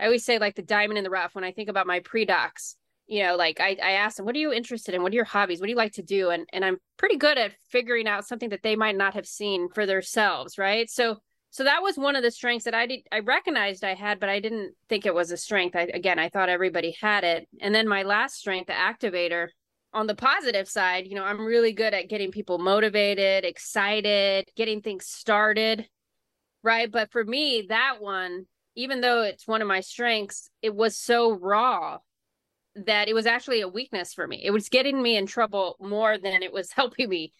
I 0.00 0.06
always 0.06 0.24
say 0.24 0.38
like 0.38 0.56
the 0.56 0.62
diamond 0.62 0.96
in 0.98 1.04
the 1.04 1.10
rough 1.10 1.34
when 1.34 1.44
I 1.44 1.52
think 1.52 1.68
about 1.68 1.86
my 1.86 2.00
pre-docs 2.00 2.76
you 3.10 3.22
know 3.24 3.36
like 3.36 3.60
i 3.60 3.76
i 3.82 3.92
asked 3.92 4.16
them 4.16 4.24
what 4.24 4.34
are 4.36 4.38
you 4.38 4.52
interested 4.52 4.94
in? 4.94 5.02
What 5.02 5.12
are 5.12 5.16
your 5.16 5.24
hobbies? 5.24 5.60
What 5.60 5.66
do 5.66 5.70
you 5.70 5.76
like 5.76 5.92
to 5.94 6.02
do? 6.02 6.30
And 6.30 6.46
and 6.52 6.64
i'm 6.64 6.78
pretty 6.96 7.16
good 7.16 7.36
at 7.36 7.52
figuring 7.68 8.06
out 8.06 8.26
something 8.26 8.50
that 8.50 8.62
they 8.62 8.76
might 8.76 8.96
not 8.96 9.14
have 9.14 9.26
seen 9.26 9.68
for 9.74 9.84
themselves 9.84 10.56
right? 10.56 10.88
So 10.88 11.16
so 11.50 11.64
that 11.64 11.82
was 11.82 11.98
one 11.98 12.14
of 12.14 12.22
the 12.22 12.30
strengths 12.30 12.64
that 12.64 12.74
i 12.74 12.86
did 12.86 13.00
i 13.10 13.18
recognized 13.18 13.82
i 13.82 13.94
had 13.94 14.20
but 14.20 14.28
i 14.28 14.38
didn't 14.38 14.72
think 14.88 15.04
it 15.04 15.14
was 15.14 15.32
a 15.32 15.36
strength. 15.36 15.74
I, 15.74 15.82
again 15.92 16.18
i 16.18 16.28
thought 16.28 16.48
everybody 16.48 16.96
had 17.00 17.24
it. 17.24 17.48
And 17.60 17.74
then 17.74 17.88
my 17.88 18.04
last 18.04 18.36
strength 18.36 18.68
the 18.68 18.72
activator 18.72 19.48
on 19.92 20.06
the 20.06 20.14
positive 20.14 20.68
side 20.68 21.08
you 21.08 21.16
know 21.16 21.24
i'm 21.24 21.44
really 21.44 21.72
good 21.72 21.92
at 21.92 22.08
getting 22.08 22.30
people 22.30 22.58
motivated 22.58 23.44
excited 23.44 24.48
getting 24.56 24.80
things 24.80 25.06
started 25.06 25.88
right? 26.62 26.92
But 26.92 27.10
for 27.10 27.24
me 27.24 27.66
that 27.68 27.96
one 28.00 28.46
even 28.76 29.00
though 29.00 29.22
it's 29.22 29.48
one 29.48 29.62
of 29.62 29.68
my 29.68 29.80
strengths 29.80 30.48
it 30.62 30.74
was 30.74 30.96
so 30.96 31.32
raw 31.32 31.98
that 32.74 33.08
it 33.08 33.14
was 33.14 33.26
actually 33.26 33.60
a 33.60 33.68
weakness 33.68 34.14
for 34.14 34.26
me. 34.26 34.40
It 34.44 34.52
was 34.52 34.68
getting 34.68 35.02
me 35.02 35.16
in 35.16 35.26
trouble 35.26 35.76
more 35.80 36.18
than 36.18 36.42
it 36.42 36.52
was 36.52 36.72
helping 36.76 37.08
me. 37.08 37.32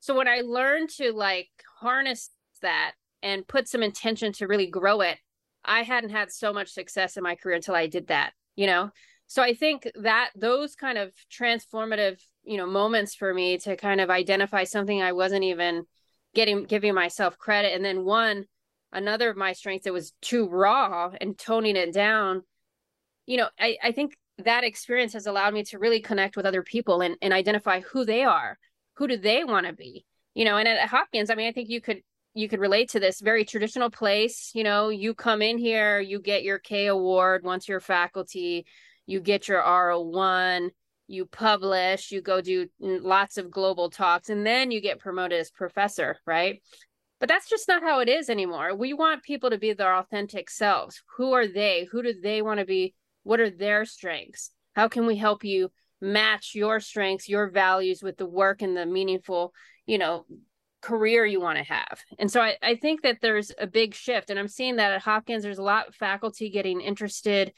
So 0.00 0.16
when 0.16 0.28
I 0.28 0.42
learned 0.42 0.90
to 0.98 1.12
like 1.12 1.48
harness 1.80 2.30
that 2.62 2.92
and 3.22 3.46
put 3.46 3.68
some 3.68 3.82
intention 3.82 4.32
to 4.34 4.46
really 4.46 4.68
grow 4.68 5.00
it, 5.00 5.18
I 5.64 5.82
hadn't 5.82 6.10
had 6.10 6.30
so 6.30 6.52
much 6.52 6.70
success 6.70 7.16
in 7.16 7.24
my 7.24 7.34
career 7.34 7.56
until 7.56 7.74
I 7.74 7.88
did 7.88 8.08
that, 8.08 8.32
you 8.54 8.66
know? 8.66 8.90
So 9.26 9.42
I 9.42 9.54
think 9.54 9.90
that 9.96 10.30
those 10.36 10.76
kind 10.76 10.98
of 10.98 11.12
transformative, 11.32 12.20
you 12.44 12.56
know, 12.56 12.66
moments 12.66 13.16
for 13.16 13.34
me 13.34 13.58
to 13.58 13.76
kind 13.76 14.00
of 14.00 14.08
identify 14.08 14.62
something 14.62 15.02
I 15.02 15.12
wasn't 15.12 15.42
even 15.42 15.84
getting 16.36 16.64
giving 16.64 16.94
myself 16.94 17.38
credit 17.38 17.74
and 17.74 17.82
then 17.84 18.04
one 18.04 18.44
another 18.92 19.30
of 19.30 19.38
my 19.38 19.52
strengths 19.54 19.84
that 19.84 19.92
was 19.92 20.12
too 20.20 20.46
raw 20.46 21.10
and 21.18 21.38
toning 21.38 21.76
it 21.76 21.94
down 21.94 22.42
you 23.24 23.38
know 23.38 23.48
I, 23.58 23.78
I 23.82 23.92
think 23.92 24.16
that 24.44 24.64
experience 24.64 25.12
has 25.14 25.26
allowed 25.26 25.54
me 25.54 25.64
to 25.64 25.78
really 25.78 26.00
connect 26.00 26.36
with 26.36 26.46
other 26.46 26.62
people 26.62 27.00
and, 27.00 27.16
and 27.22 27.32
identify 27.32 27.80
who 27.80 28.04
they 28.04 28.24
are. 28.24 28.58
Who 28.96 29.08
do 29.08 29.16
they 29.16 29.44
want 29.44 29.66
to 29.66 29.72
be? 29.72 30.04
You 30.34 30.44
know 30.44 30.58
and 30.58 30.68
at 30.68 30.90
hopkins 30.90 31.30
i 31.30 31.34
mean 31.34 31.48
i 31.48 31.52
think 31.52 31.70
you 31.70 31.80
could 31.80 32.02
you 32.34 32.46
could 32.46 32.60
relate 32.60 32.90
to 32.90 33.00
this 33.00 33.22
very 33.22 33.46
traditional 33.46 33.88
place 33.88 34.50
you 34.54 34.64
know 34.64 34.90
you 34.90 35.14
come 35.14 35.40
in 35.40 35.56
here 35.56 35.98
you 35.98 36.20
get 36.20 36.42
your 36.42 36.58
k 36.58 36.88
award 36.88 37.42
once 37.42 37.66
you're 37.66 37.80
faculty 37.80 38.66
you 39.06 39.20
get 39.20 39.48
your 39.48 39.62
r01 39.62 40.68
you 41.08 41.24
publish 41.24 42.12
you 42.12 42.20
go 42.20 42.42
do 42.42 42.68
lots 42.80 43.38
of 43.38 43.50
global 43.50 43.88
talks 43.88 44.28
and 44.28 44.46
then 44.46 44.70
you 44.70 44.82
get 44.82 44.98
promoted 44.98 45.40
as 45.40 45.50
professor 45.50 46.18
right? 46.26 46.62
But 47.18 47.30
that's 47.30 47.48
just 47.48 47.66
not 47.66 47.82
how 47.82 48.00
it 48.00 48.10
is 48.10 48.28
anymore. 48.28 48.74
We 48.74 48.92
want 48.92 49.22
people 49.22 49.48
to 49.48 49.56
be 49.56 49.72
their 49.72 49.96
authentic 49.96 50.50
selves. 50.50 51.02
Who 51.16 51.32
are 51.32 51.46
they? 51.46 51.88
Who 51.90 52.02
do 52.02 52.12
they 52.12 52.42
want 52.42 52.60
to 52.60 52.66
be 52.66 52.94
what 53.26 53.40
are 53.40 53.50
their 53.50 53.84
strengths? 53.84 54.52
How 54.76 54.86
can 54.86 55.04
we 55.04 55.16
help 55.16 55.42
you 55.42 55.70
match 56.00 56.52
your 56.54 56.78
strengths, 56.78 57.28
your 57.28 57.50
values 57.50 58.00
with 58.00 58.16
the 58.16 58.26
work 58.26 58.62
and 58.62 58.76
the 58.76 58.86
meaningful, 58.86 59.52
you 59.84 59.98
know, 59.98 60.26
career 60.80 61.26
you 61.26 61.40
want 61.40 61.58
to 61.58 61.64
have? 61.64 61.98
And 62.20 62.30
so 62.30 62.40
I, 62.40 62.56
I 62.62 62.76
think 62.76 63.02
that 63.02 63.18
there's 63.20 63.50
a 63.58 63.66
big 63.66 63.94
shift. 63.94 64.30
And 64.30 64.38
I'm 64.38 64.46
seeing 64.46 64.76
that 64.76 64.92
at 64.92 65.02
Hopkins, 65.02 65.42
there's 65.42 65.58
a 65.58 65.62
lot 65.64 65.88
of 65.88 65.96
faculty 65.96 66.50
getting 66.50 66.80
interested 66.80 67.52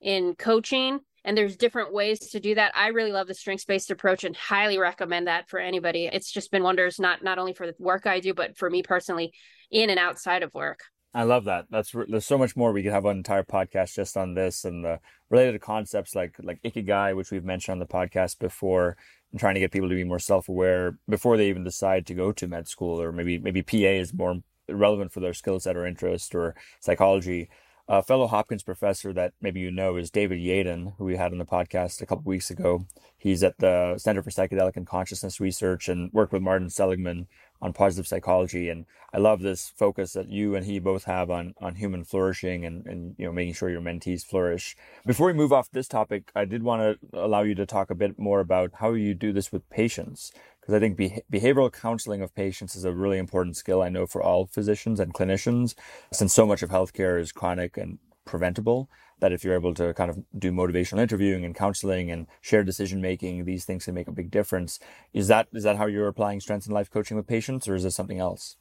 in 0.00 0.36
coaching 0.36 1.00
and 1.24 1.36
there's 1.36 1.56
different 1.56 1.92
ways 1.92 2.20
to 2.20 2.38
do 2.38 2.54
that 2.54 2.70
i 2.76 2.86
really 2.86 3.10
love 3.10 3.26
the 3.26 3.34
strengths 3.34 3.64
based 3.64 3.90
approach 3.90 4.22
and 4.22 4.36
highly 4.36 4.78
recommend 4.78 5.26
that 5.26 5.48
for 5.48 5.58
anybody 5.58 6.06
it's 6.06 6.30
just 6.30 6.52
been 6.52 6.62
wonders 6.62 7.00
not 7.00 7.24
not 7.24 7.36
only 7.36 7.52
for 7.52 7.66
the 7.66 7.74
work 7.80 8.06
i 8.06 8.20
do 8.20 8.32
but 8.32 8.56
for 8.56 8.70
me 8.70 8.80
personally 8.80 9.32
in 9.72 9.90
and 9.90 9.98
outside 9.98 10.44
of 10.44 10.54
work 10.54 10.84
I 11.14 11.22
love 11.22 11.44
that. 11.44 11.66
That's 11.70 11.92
there's 12.08 12.26
so 12.26 12.36
much 12.38 12.54
more 12.54 12.72
we 12.72 12.82
could 12.82 12.92
have 12.92 13.06
an 13.06 13.16
entire 13.16 13.42
podcast 13.42 13.94
just 13.94 14.16
on 14.16 14.34
this 14.34 14.64
and 14.64 14.84
the 14.84 15.00
related 15.30 15.60
concepts 15.60 16.14
like 16.14 16.36
like 16.42 16.62
ikigai, 16.62 17.16
which 17.16 17.30
we've 17.30 17.44
mentioned 17.44 17.72
on 17.72 17.78
the 17.78 17.86
podcast 17.86 18.38
before, 18.38 18.96
and 19.30 19.40
trying 19.40 19.54
to 19.54 19.60
get 19.60 19.72
people 19.72 19.88
to 19.88 19.94
be 19.94 20.04
more 20.04 20.18
self 20.18 20.48
aware 20.48 20.98
before 21.08 21.36
they 21.36 21.48
even 21.48 21.64
decide 21.64 22.06
to 22.06 22.14
go 22.14 22.32
to 22.32 22.46
med 22.46 22.68
school 22.68 23.00
or 23.00 23.10
maybe 23.10 23.38
maybe 23.38 23.62
PA 23.62 23.76
is 23.76 24.12
more 24.12 24.42
relevant 24.68 25.12
for 25.12 25.20
their 25.20 25.34
skill 25.34 25.58
set 25.58 25.76
or 25.76 25.86
interest 25.86 26.34
or 26.34 26.54
psychology. 26.80 27.48
A 27.90 28.02
fellow 28.02 28.26
Hopkins 28.26 28.62
professor 28.62 29.14
that 29.14 29.32
maybe 29.40 29.60
you 29.60 29.70
know 29.70 29.96
is 29.96 30.10
David 30.10 30.40
Yaden, 30.40 30.92
who 30.98 31.06
we 31.06 31.16
had 31.16 31.32
on 31.32 31.38
the 31.38 31.46
podcast 31.46 32.02
a 32.02 32.06
couple 32.06 32.24
weeks 32.24 32.50
ago. 32.50 32.86
He's 33.16 33.42
at 33.42 33.56
the 33.60 33.96
Center 33.96 34.22
for 34.22 34.28
Psychedelic 34.28 34.76
and 34.76 34.86
Consciousness 34.86 35.40
Research 35.40 35.88
and 35.88 36.12
worked 36.12 36.34
with 36.34 36.42
Martin 36.42 36.68
Seligman 36.68 37.28
on 37.60 37.72
positive 37.72 38.06
psychology. 38.06 38.68
And 38.68 38.86
I 39.12 39.18
love 39.18 39.40
this 39.40 39.72
focus 39.76 40.12
that 40.12 40.28
you 40.28 40.54
and 40.54 40.64
he 40.66 40.78
both 40.78 41.04
have 41.04 41.30
on, 41.30 41.54
on 41.60 41.74
human 41.74 42.04
flourishing 42.04 42.64
and, 42.64 42.86
and, 42.86 43.14
you 43.18 43.26
know, 43.26 43.32
making 43.32 43.54
sure 43.54 43.70
your 43.70 43.80
mentees 43.80 44.24
flourish. 44.24 44.76
Before 45.06 45.26
we 45.26 45.32
move 45.32 45.52
off 45.52 45.70
this 45.70 45.88
topic, 45.88 46.30
I 46.34 46.44
did 46.44 46.62
want 46.62 46.82
to 46.82 47.18
allow 47.18 47.42
you 47.42 47.54
to 47.56 47.66
talk 47.66 47.90
a 47.90 47.94
bit 47.94 48.18
more 48.18 48.40
about 48.40 48.72
how 48.74 48.92
you 48.92 49.14
do 49.14 49.32
this 49.32 49.50
with 49.50 49.68
patients. 49.70 50.32
Because 50.60 50.74
I 50.74 50.80
think 50.80 50.98
behavioral 51.32 51.72
counseling 51.72 52.20
of 52.20 52.34
patients 52.34 52.76
is 52.76 52.84
a 52.84 52.92
really 52.92 53.16
important 53.16 53.56
skill, 53.56 53.80
I 53.80 53.88
know, 53.88 54.06
for 54.06 54.22
all 54.22 54.46
physicians 54.46 55.00
and 55.00 55.14
clinicians, 55.14 55.74
since 56.12 56.34
so 56.34 56.46
much 56.46 56.62
of 56.62 56.68
healthcare 56.68 57.18
is 57.18 57.32
chronic 57.32 57.78
and 57.78 57.98
preventable 58.26 58.90
that 59.20 59.32
if 59.32 59.44
you're 59.44 59.54
able 59.54 59.74
to 59.74 59.94
kind 59.94 60.10
of 60.10 60.18
do 60.38 60.52
motivational 60.52 61.00
interviewing 61.00 61.44
and 61.44 61.54
counseling 61.54 62.10
and 62.10 62.26
shared 62.40 62.66
decision 62.66 63.00
making, 63.00 63.44
these 63.44 63.64
things 63.64 63.84
can 63.84 63.94
make 63.94 64.08
a 64.08 64.12
big 64.12 64.30
difference. 64.30 64.78
Is 65.12 65.28
that 65.28 65.48
is 65.52 65.64
that 65.64 65.76
how 65.76 65.86
you're 65.86 66.08
applying 66.08 66.40
strengths 66.40 66.66
in 66.66 66.74
life 66.74 66.90
coaching 66.90 67.16
with 67.16 67.26
patients, 67.26 67.68
or 67.68 67.74
is 67.74 67.82
this 67.82 67.94
something 67.94 68.18
else? 68.18 68.56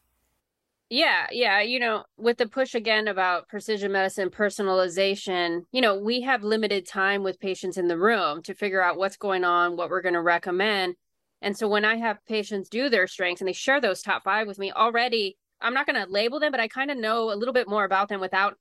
Yeah, 0.90 1.28
yeah. 1.32 1.60
You 1.60 1.80
know, 1.80 2.06
with 2.18 2.38
the 2.38 2.48
push 2.48 2.74
again 2.74 3.10
about 3.10 3.50
precision 3.50 3.92
medicine 3.92 4.30
personalization, 4.30 5.64
you 5.74 5.82
know, 5.82 6.00
we 6.00 6.22
have 6.22 6.44
limited 6.44 6.88
time 6.88 7.24
with 7.24 7.42
patients 7.42 7.78
in 7.78 7.90
the 7.90 7.98
room 7.98 8.42
to 8.44 8.54
figure 8.54 8.82
out 8.82 8.98
what's 8.98 9.18
going 9.18 9.44
on, 9.44 9.76
what 9.76 9.90
we're 9.90 10.02
going 10.02 10.14
to 10.14 10.22
recommend. 10.22 10.96
And 11.42 11.58
so 11.58 11.68
when 11.68 11.84
I 11.84 11.98
have 11.98 12.26
patients 12.26 12.70
do 12.70 12.90
their 12.90 13.06
strengths 13.06 13.42
and 13.42 13.50
they 13.50 13.54
share 13.54 13.82
those 13.82 14.02
top 14.02 14.24
five 14.24 14.48
with 14.48 14.60
me 14.60 14.72
already, 14.72 15.38
I'm 15.60 15.74
not 15.74 15.88
going 15.88 16.02
to 16.02 16.10
label 16.10 16.40
them, 16.40 16.52
but 16.52 16.62
I 16.62 16.70
kind 16.70 16.90
of 16.90 16.98
know 16.98 17.32
a 17.32 17.36
little 17.36 17.54
bit 17.54 17.68
more 17.68 17.84
about 17.84 18.08
them 18.08 18.22
without 18.22 18.58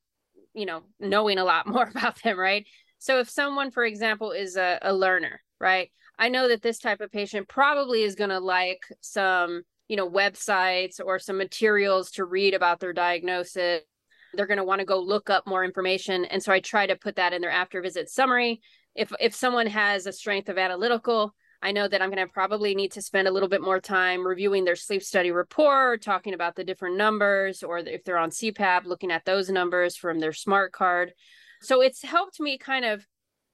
you 0.56 0.66
know 0.66 0.82
knowing 0.98 1.38
a 1.38 1.44
lot 1.44 1.66
more 1.74 1.88
about 1.88 2.20
them 2.22 2.38
right? 2.38 2.66
So 2.98 3.20
if 3.20 3.30
someone 3.30 3.70
for 3.70 3.84
example 3.84 4.32
is 4.32 4.56
a, 4.56 4.78
a 4.82 4.92
learner 4.92 5.40
right 5.58 5.90
i 6.18 6.28
know 6.28 6.48
that 6.48 6.60
this 6.60 6.78
type 6.78 7.00
of 7.00 7.10
patient 7.10 7.48
probably 7.48 8.02
is 8.02 8.14
going 8.14 8.28
to 8.28 8.40
like 8.40 8.80
some 9.00 9.62
you 9.88 9.96
know 9.96 10.08
websites 10.08 11.00
or 11.04 11.18
some 11.18 11.38
materials 11.38 12.10
to 12.12 12.24
read 12.24 12.54
about 12.54 12.80
their 12.80 12.92
diagnosis. 12.92 13.82
They're 14.34 14.46
going 14.46 14.58
to 14.58 14.64
want 14.64 14.80
to 14.80 14.84
go 14.84 15.00
look 15.00 15.30
up 15.30 15.46
more 15.46 15.64
information 15.64 16.24
and 16.26 16.42
so 16.42 16.52
i 16.52 16.60
try 16.60 16.86
to 16.86 16.96
put 16.96 17.16
that 17.16 17.32
in 17.32 17.40
their 17.40 17.50
after 17.50 17.80
visit 17.80 18.10
summary. 18.10 18.60
If 18.94 19.12
if 19.20 19.34
someone 19.34 19.66
has 19.66 20.06
a 20.06 20.12
strength 20.12 20.48
of 20.48 20.58
analytical 20.58 21.34
I 21.62 21.72
know 21.72 21.88
that 21.88 22.02
I'm 22.02 22.10
going 22.10 22.26
to 22.26 22.32
probably 22.32 22.74
need 22.74 22.92
to 22.92 23.02
spend 23.02 23.26
a 23.28 23.30
little 23.30 23.48
bit 23.48 23.62
more 23.62 23.80
time 23.80 24.26
reviewing 24.26 24.64
their 24.64 24.76
sleep 24.76 25.02
study 25.02 25.30
report, 25.30 26.02
talking 26.02 26.34
about 26.34 26.54
the 26.54 26.64
different 26.64 26.96
numbers, 26.96 27.62
or 27.62 27.78
if 27.78 28.04
they're 28.04 28.18
on 28.18 28.30
CPAP, 28.30 28.84
looking 28.84 29.10
at 29.10 29.24
those 29.24 29.50
numbers 29.50 29.96
from 29.96 30.20
their 30.20 30.32
smart 30.32 30.72
card. 30.72 31.12
So 31.62 31.80
it's 31.82 32.02
helped 32.02 32.40
me 32.40 32.58
kind 32.58 32.84
of 32.84 33.06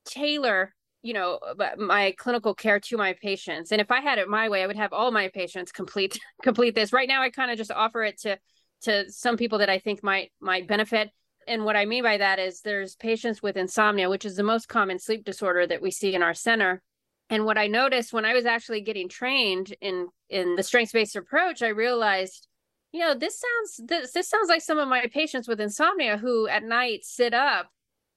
tailor 0.05 0.75
you 1.03 1.13
know 1.13 1.41
my 1.77 2.15
clinical 2.17 2.55
care 2.55 2.81
to 2.81 2.97
my 2.97 3.15
patients. 3.21 3.73
And 3.73 3.81
if 3.81 3.91
i 3.91 4.01
had 4.01 4.19
it 4.19 4.29
my 4.29 4.49
way 4.49 4.63
i 4.63 4.67
would 4.67 4.77
have 4.77 4.93
all 4.93 5.11
my 5.11 5.29
patients 5.29 5.73
complete 5.73 6.19
complete 6.43 6.75
this. 6.75 6.93
Right 6.93 7.09
now 7.09 7.23
i 7.23 7.31
kind 7.31 7.51
of 7.51 7.59
just 7.59 7.73
offer 7.73 8.05
it 8.05 8.21
to 8.21 8.39
to 8.83 9.11
some 9.11 9.37
people 9.37 9.59
that 9.59 9.71
i 9.71 9.79
think 9.79 10.03
might 10.03 10.33
might 10.41 10.69
benefit. 10.69 11.11
And 11.49 11.65
what 11.65 11.77
i 11.77 11.85
mean 11.85 12.05
by 12.05 12.19
that 12.19 12.39
is 12.39 12.61
there's 12.61 12.95
patients 12.95 13.43
with 13.43 13.57
insomnia 13.57 14.09
which 14.09 14.25
is 14.25 14.37
the 14.37 14.45
most 14.45 14.69
common 14.69 14.99
sleep 14.99 15.25
disorder 15.25 15.67
that 15.67 15.83
we 15.83 15.91
see 15.91 16.15
in 16.15 16.23
our 16.23 16.35
center 16.35 16.81
and 17.31 17.45
what 17.45 17.59
I 17.59 17.67
noticed 17.67 18.13
when 18.13 18.25
I 18.25 18.35
was 18.35 18.47
actually 18.47 18.83
getting 18.83 19.09
trained 19.09 19.75
in 19.81 20.09
in 20.29 20.57
the 20.57 20.63
strengths 20.63 20.93
based 20.93 21.17
approach, 21.17 21.63
I 21.63 21.69
realized, 21.69 22.49
you 22.93 23.01
know, 23.01 23.15
this 23.15 23.41
sounds 23.41 23.89
this 23.89 24.13
this 24.13 24.29
sounds 24.29 24.49
like 24.49 24.63
some 24.63 24.79
of 24.79 24.89
my 24.89 25.07
patients 25.13 25.49
with 25.49 25.61
insomnia 25.61 26.19
who 26.19 26.47
at 26.47 26.63
night 26.63 27.05
sit 27.05 27.33
up 27.33 27.71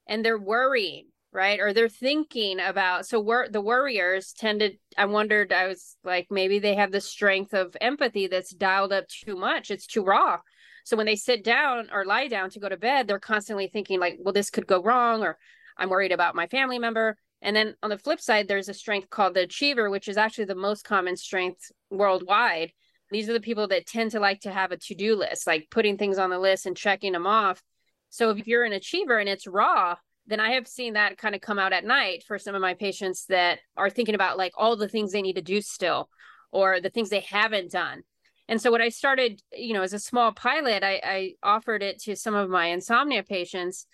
and 0.07 0.23
they're 0.23 0.37
worrying, 0.37 1.07
right? 1.31 1.59
Or 1.59 1.73
they're 1.73 1.89
thinking 1.89 2.59
about 2.59 3.05
so 3.05 3.19
wor- 3.19 3.47
the 3.49 3.61
worriers 3.61 4.33
tended 4.33 4.79
I 4.97 5.05
wondered 5.05 5.53
I 5.53 5.67
was 5.67 5.95
like 6.03 6.27
maybe 6.29 6.59
they 6.59 6.75
have 6.75 6.91
the 6.91 7.01
strength 7.01 7.53
of 7.53 7.77
empathy 7.79 8.27
that's 8.27 8.53
dialed 8.53 8.91
up 8.91 9.07
too 9.07 9.35
much. 9.37 9.71
It's 9.71 9.87
too 9.87 10.03
raw. 10.03 10.39
So 10.83 10.97
when 10.97 11.07
they 11.07 11.15
sit 11.15 11.43
down 11.43 11.89
or 11.91 12.05
lie 12.05 12.27
down 12.27 12.49
to 12.51 12.59
go 12.59 12.69
to 12.69 12.77
bed, 12.77 13.07
they're 13.07 13.19
constantly 13.19 13.67
thinking 13.67 13.99
like, 13.99 14.17
well, 14.19 14.33
this 14.33 14.51
could 14.51 14.67
go 14.67 14.83
wrong 14.83 15.23
or 15.23 15.37
I'm 15.77 15.89
worried 15.89 16.11
about 16.11 16.35
my 16.35 16.47
family 16.47 16.79
member 16.79 17.17
and 17.41 17.55
then 17.55 17.75
on 17.83 17.89
the 17.89 17.97
flip 17.97 18.19
side, 18.19 18.47
there's 18.47 18.69
a 18.69 18.73
strength 18.73 19.09
called 19.09 19.33
the 19.33 19.43
achiever, 19.43 19.89
which 19.89 20.07
is 20.07 20.17
actually 20.17 20.45
the 20.45 20.55
most 20.55 20.83
common 20.83 21.15
strength 21.15 21.71
worldwide. 21.89 22.71
These 23.11 23.29
are 23.29 23.33
the 23.33 23.39
people 23.39 23.67
that 23.67 23.85
tend 23.85 24.11
to 24.11 24.19
like 24.19 24.41
to 24.41 24.51
have 24.51 24.71
a 24.71 24.77
to 24.77 24.95
do 24.95 25.15
list, 25.15 25.45
like 25.45 25.67
putting 25.69 25.97
things 25.97 26.17
on 26.17 26.29
the 26.29 26.39
list 26.39 26.65
and 26.65 26.75
checking 26.75 27.13
them 27.13 27.27
off. 27.27 27.61
So 28.09 28.31
if 28.31 28.47
you're 28.47 28.63
an 28.63 28.73
achiever 28.73 29.19
and 29.19 29.29
it's 29.29 29.45
raw, 29.45 29.95
then 30.27 30.39
I 30.39 30.51
have 30.51 30.67
seen 30.67 30.93
that 30.93 31.17
kind 31.17 31.35
of 31.35 31.41
come 31.41 31.59
out 31.59 31.73
at 31.73 31.85
night 31.85 32.23
for 32.23 32.39
some 32.39 32.55
of 32.55 32.61
my 32.61 32.73
patients 32.73 33.25
that 33.27 33.59
are 33.77 33.89
thinking 33.89 34.15
about 34.15 34.37
like 34.37 34.53
all 34.57 34.75
the 34.75 34.89
things 34.89 35.11
they 35.11 35.21
need 35.21 35.35
to 35.35 35.41
do 35.41 35.61
still 35.61 36.09
or 36.51 36.81
the 36.81 36.89
things 36.89 37.09
they 37.09 37.19
haven't 37.19 37.71
done. 37.71 38.01
And 38.47 38.61
so 38.61 38.71
what 38.71 38.81
I 38.81 38.89
started, 38.89 39.41
you 39.51 39.73
know, 39.73 39.81
as 39.81 39.93
a 39.93 39.99
small 39.99 40.31
pilot, 40.31 40.83
I, 40.83 41.01
I 41.03 41.33
offered 41.43 41.83
it 41.83 42.01
to 42.03 42.15
some 42.15 42.35
of 42.35 42.49
my 42.49 42.67
insomnia 42.67 43.23
patients. 43.23 43.85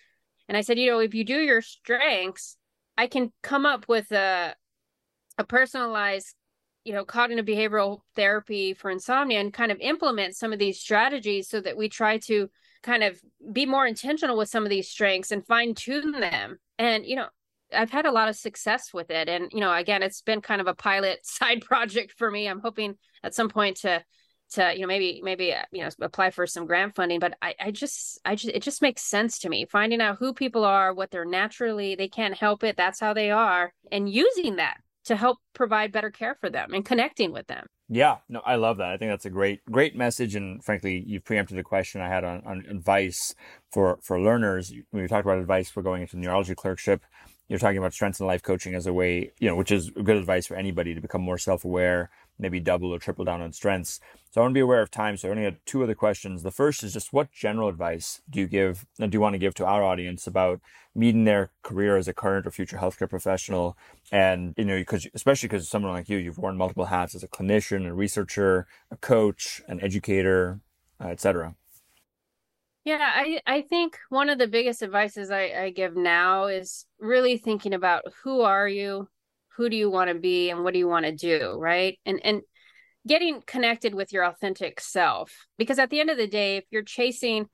And 0.48 0.56
I 0.56 0.60
said, 0.60 0.78
you 0.78 0.90
know, 0.90 1.00
if 1.00 1.14
you 1.14 1.24
do 1.24 1.38
your 1.38 1.62
strengths, 1.62 2.56
I 2.96 3.06
can 3.06 3.32
come 3.42 3.66
up 3.66 3.88
with 3.88 4.10
a 4.12 4.54
a 5.38 5.44
personalized, 5.44 6.34
you 6.84 6.92
know, 6.92 7.04
cognitive 7.04 7.46
behavioral 7.46 8.00
therapy 8.14 8.74
for 8.74 8.90
insomnia 8.90 9.40
and 9.40 9.52
kind 9.52 9.72
of 9.72 9.78
implement 9.80 10.36
some 10.36 10.52
of 10.52 10.58
these 10.58 10.78
strategies 10.78 11.48
so 11.48 11.60
that 11.60 11.76
we 11.76 11.88
try 11.88 12.18
to 12.18 12.50
kind 12.82 13.02
of 13.02 13.20
be 13.52 13.64
more 13.66 13.86
intentional 13.86 14.36
with 14.36 14.48
some 14.48 14.64
of 14.64 14.70
these 14.70 14.88
strengths 14.88 15.30
and 15.30 15.46
fine 15.46 15.74
tune 15.74 16.12
them. 16.12 16.58
And 16.78 17.06
you 17.06 17.16
know, 17.16 17.26
I've 17.74 17.90
had 17.90 18.06
a 18.06 18.12
lot 18.12 18.28
of 18.28 18.36
success 18.36 18.92
with 18.92 19.10
it. 19.10 19.28
And 19.28 19.50
you 19.52 19.60
know, 19.60 19.72
again, 19.72 20.02
it's 20.02 20.22
been 20.22 20.40
kind 20.40 20.60
of 20.60 20.66
a 20.66 20.74
pilot 20.74 21.20
side 21.26 21.62
project 21.62 22.14
for 22.16 22.30
me. 22.30 22.48
I'm 22.48 22.60
hoping 22.60 22.96
at 23.22 23.34
some 23.34 23.48
point 23.48 23.78
to 23.78 24.04
to 24.52 24.72
you 24.74 24.82
know 24.82 24.86
maybe 24.86 25.20
maybe 25.22 25.52
uh, 25.52 25.62
you 25.72 25.82
know 25.82 25.88
apply 26.00 26.30
for 26.30 26.46
some 26.46 26.66
grant 26.66 26.94
funding 26.94 27.18
but 27.18 27.36
I, 27.42 27.54
I 27.60 27.70
just 27.70 28.20
i 28.24 28.34
just 28.34 28.54
it 28.54 28.62
just 28.62 28.82
makes 28.82 29.02
sense 29.02 29.38
to 29.40 29.48
me. 29.48 29.66
Finding 29.66 30.00
out 30.00 30.18
who 30.18 30.32
people 30.32 30.64
are 30.64 30.94
what 30.94 31.10
they're 31.10 31.24
naturally 31.24 31.94
they 31.94 32.08
can't 32.08 32.34
help 32.34 32.64
it 32.64 32.76
that's 32.76 33.00
how 33.00 33.12
they 33.12 33.30
are 33.30 33.72
and 33.90 34.08
using 34.08 34.56
that 34.56 34.78
to 35.04 35.16
help 35.16 35.38
provide 35.52 35.90
better 35.90 36.10
care 36.10 36.36
for 36.40 36.48
them 36.48 36.72
and 36.72 36.84
connecting 36.84 37.32
with 37.32 37.46
them. 37.46 37.66
Yeah 37.88 38.18
no 38.28 38.40
i 38.44 38.54
love 38.56 38.78
that. 38.78 38.90
I 38.92 38.96
think 38.96 39.10
that's 39.10 39.26
a 39.26 39.30
great 39.30 39.64
great 39.70 39.96
message 39.96 40.34
and 40.34 40.62
frankly 40.62 41.02
you've 41.06 41.24
preempted 41.24 41.58
the 41.58 41.62
question 41.62 42.00
i 42.00 42.08
had 42.08 42.24
on, 42.24 42.42
on 42.46 42.64
advice 42.68 43.34
for 43.70 43.98
for 44.02 44.20
learners. 44.20 44.72
When 44.90 45.02
we 45.02 45.08
talked 45.08 45.26
about 45.26 45.38
advice 45.38 45.70
for 45.70 45.82
going 45.82 46.02
into 46.02 46.18
neurology 46.18 46.54
clerkship 46.54 47.04
you're 47.48 47.58
talking 47.58 47.78
about 47.78 47.92
strengths 47.92 48.18
and 48.18 48.26
life 48.26 48.42
coaching 48.42 48.74
as 48.74 48.86
a 48.86 48.92
way 48.92 49.32
you 49.38 49.48
know 49.48 49.56
which 49.56 49.70
is 49.70 49.90
good 49.90 50.16
advice 50.16 50.46
for 50.46 50.56
anybody 50.56 50.94
to 50.94 51.00
become 51.00 51.20
more 51.20 51.38
self-aware 51.38 52.10
maybe 52.42 52.60
double 52.60 52.92
or 52.92 52.98
triple 52.98 53.24
down 53.24 53.40
on 53.40 53.52
strengths. 53.52 54.00
So 54.30 54.40
I 54.40 54.44
want 54.44 54.52
to 54.52 54.54
be 54.54 54.60
aware 54.60 54.82
of 54.82 54.90
time. 54.90 55.16
So 55.16 55.28
I 55.28 55.30
only 55.30 55.44
had 55.44 55.58
two 55.64 55.82
other 55.82 55.94
questions. 55.94 56.42
The 56.42 56.50
first 56.50 56.82
is 56.82 56.92
just 56.92 57.12
what 57.12 57.32
general 57.32 57.68
advice 57.68 58.20
do 58.28 58.40
you 58.40 58.46
give, 58.46 58.84
and 58.98 59.10
do 59.10 59.16
you 59.16 59.20
want 59.20 59.34
to 59.34 59.38
give 59.38 59.54
to 59.54 59.64
our 59.64 59.82
audience 59.82 60.26
about 60.26 60.60
meeting 60.94 61.24
their 61.24 61.52
career 61.62 61.96
as 61.96 62.08
a 62.08 62.12
current 62.12 62.46
or 62.46 62.50
future 62.50 62.76
healthcare 62.76 63.08
professional? 63.08 63.78
And, 64.10 64.54
you 64.58 64.64
know, 64.64 64.76
because, 64.76 65.06
especially 65.14 65.48
because 65.48 65.68
someone 65.68 65.92
like 65.92 66.08
you, 66.08 66.18
you've 66.18 66.38
worn 66.38 66.56
multiple 66.56 66.86
hats 66.86 67.14
as 67.14 67.22
a 67.22 67.28
clinician, 67.28 67.86
a 67.86 67.94
researcher, 67.94 68.66
a 68.90 68.96
coach, 68.96 69.62
an 69.68 69.80
educator, 69.80 70.60
uh, 71.00 71.08
etc. 71.08 71.54
Yeah, 72.84 72.98
I, 73.00 73.40
I 73.46 73.62
think 73.62 73.96
one 74.08 74.28
of 74.28 74.38
the 74.38 74.48
biggest 74.48 74.82
advices 74.82 75.30
I, 75.30 75.52
I 75.56 75.70
give 75.70 75.94
now 75.94 76.46
is 76.46 76.86
really 76.98 77.36
thinking 77.36 77.74
about 77.74 78.02
who 78.24 78.40
are 78.40 78.68
you? 78.68 79.08
Who 79.56 79.68
do 79.68 79.76
you 79.76 79.90
want 79.90 80.08
to 80.08 80.14
be 80.14 80.50
and 80.50 80.64
what 80.64 80.72
do 80.72 80.78
you 80.78 80.88
want 80.88 81.06
to 81.06 81.12
do 81.12 81.56
right? 81.58 81.98
And 82.06 82.20
and 82.24 82.42
getting 83.06 83.42
connected 83.46 83.94
with 83.94 84.12
your 84.12 84.24
authentic 84.24 84.80
self 84.80 85.46
because 85.58 85.78
at 85.78 85.90
the 85.90 86.00
end 86.00 86.10
of 86.10 86.16
the 86.16 86.28
day 86.28 86.58
if 86.58 86.64
you're 86.70 86.82
chasing 86.82 87.46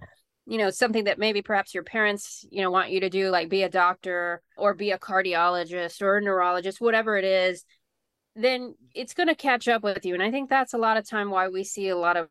you 0.46 0.58
know 0.58 0.70
something 0.70 1.04
that 1.04 1.18
maybe 1.18 1.42
perhaps 1.42 1.74
your 1.74 1.84
parents 1.84 2.44
you 2.50 2.62
know 2.62 2.70
want 2.70 2.90
you 2.90 3.00
to 3.00 3.10
do 3.10 3.30
like 3.30 3.48
be 3.48 3.62
a 3.62 3.68
doctor 3.68 4.42
or 4.56 4.74
be 4.74 4.90
a 4.90 4.98
cardiologist 4.98 6.02
or 6.02 6.16
a 6.16 6.22
neurologist 6.22 6.80
whatever 6.80 7.16
it 7.16 7.24
is 7.24 7.64
then 8.34 8.74
it's 8.94 9.14
going 9.14 9.26
to 9.26 9.34
catch 9.34 9.66
up 9.66 9.82
with 9.82 10.06
you. 10.06 10.14
And 10.14 10.22
i 10.22 10.30
think 10.30 10.48
that's 10.48 10.74
a 10.74 10.78
lot 10.78 10.96
of 10.96 11.08
time 11.08 11.30
why 11.30 11.48
we 11.48 11.64
see 11.64 11.88
a 11.88 11.96
lot 11.96 12.16
of 12.16 12.28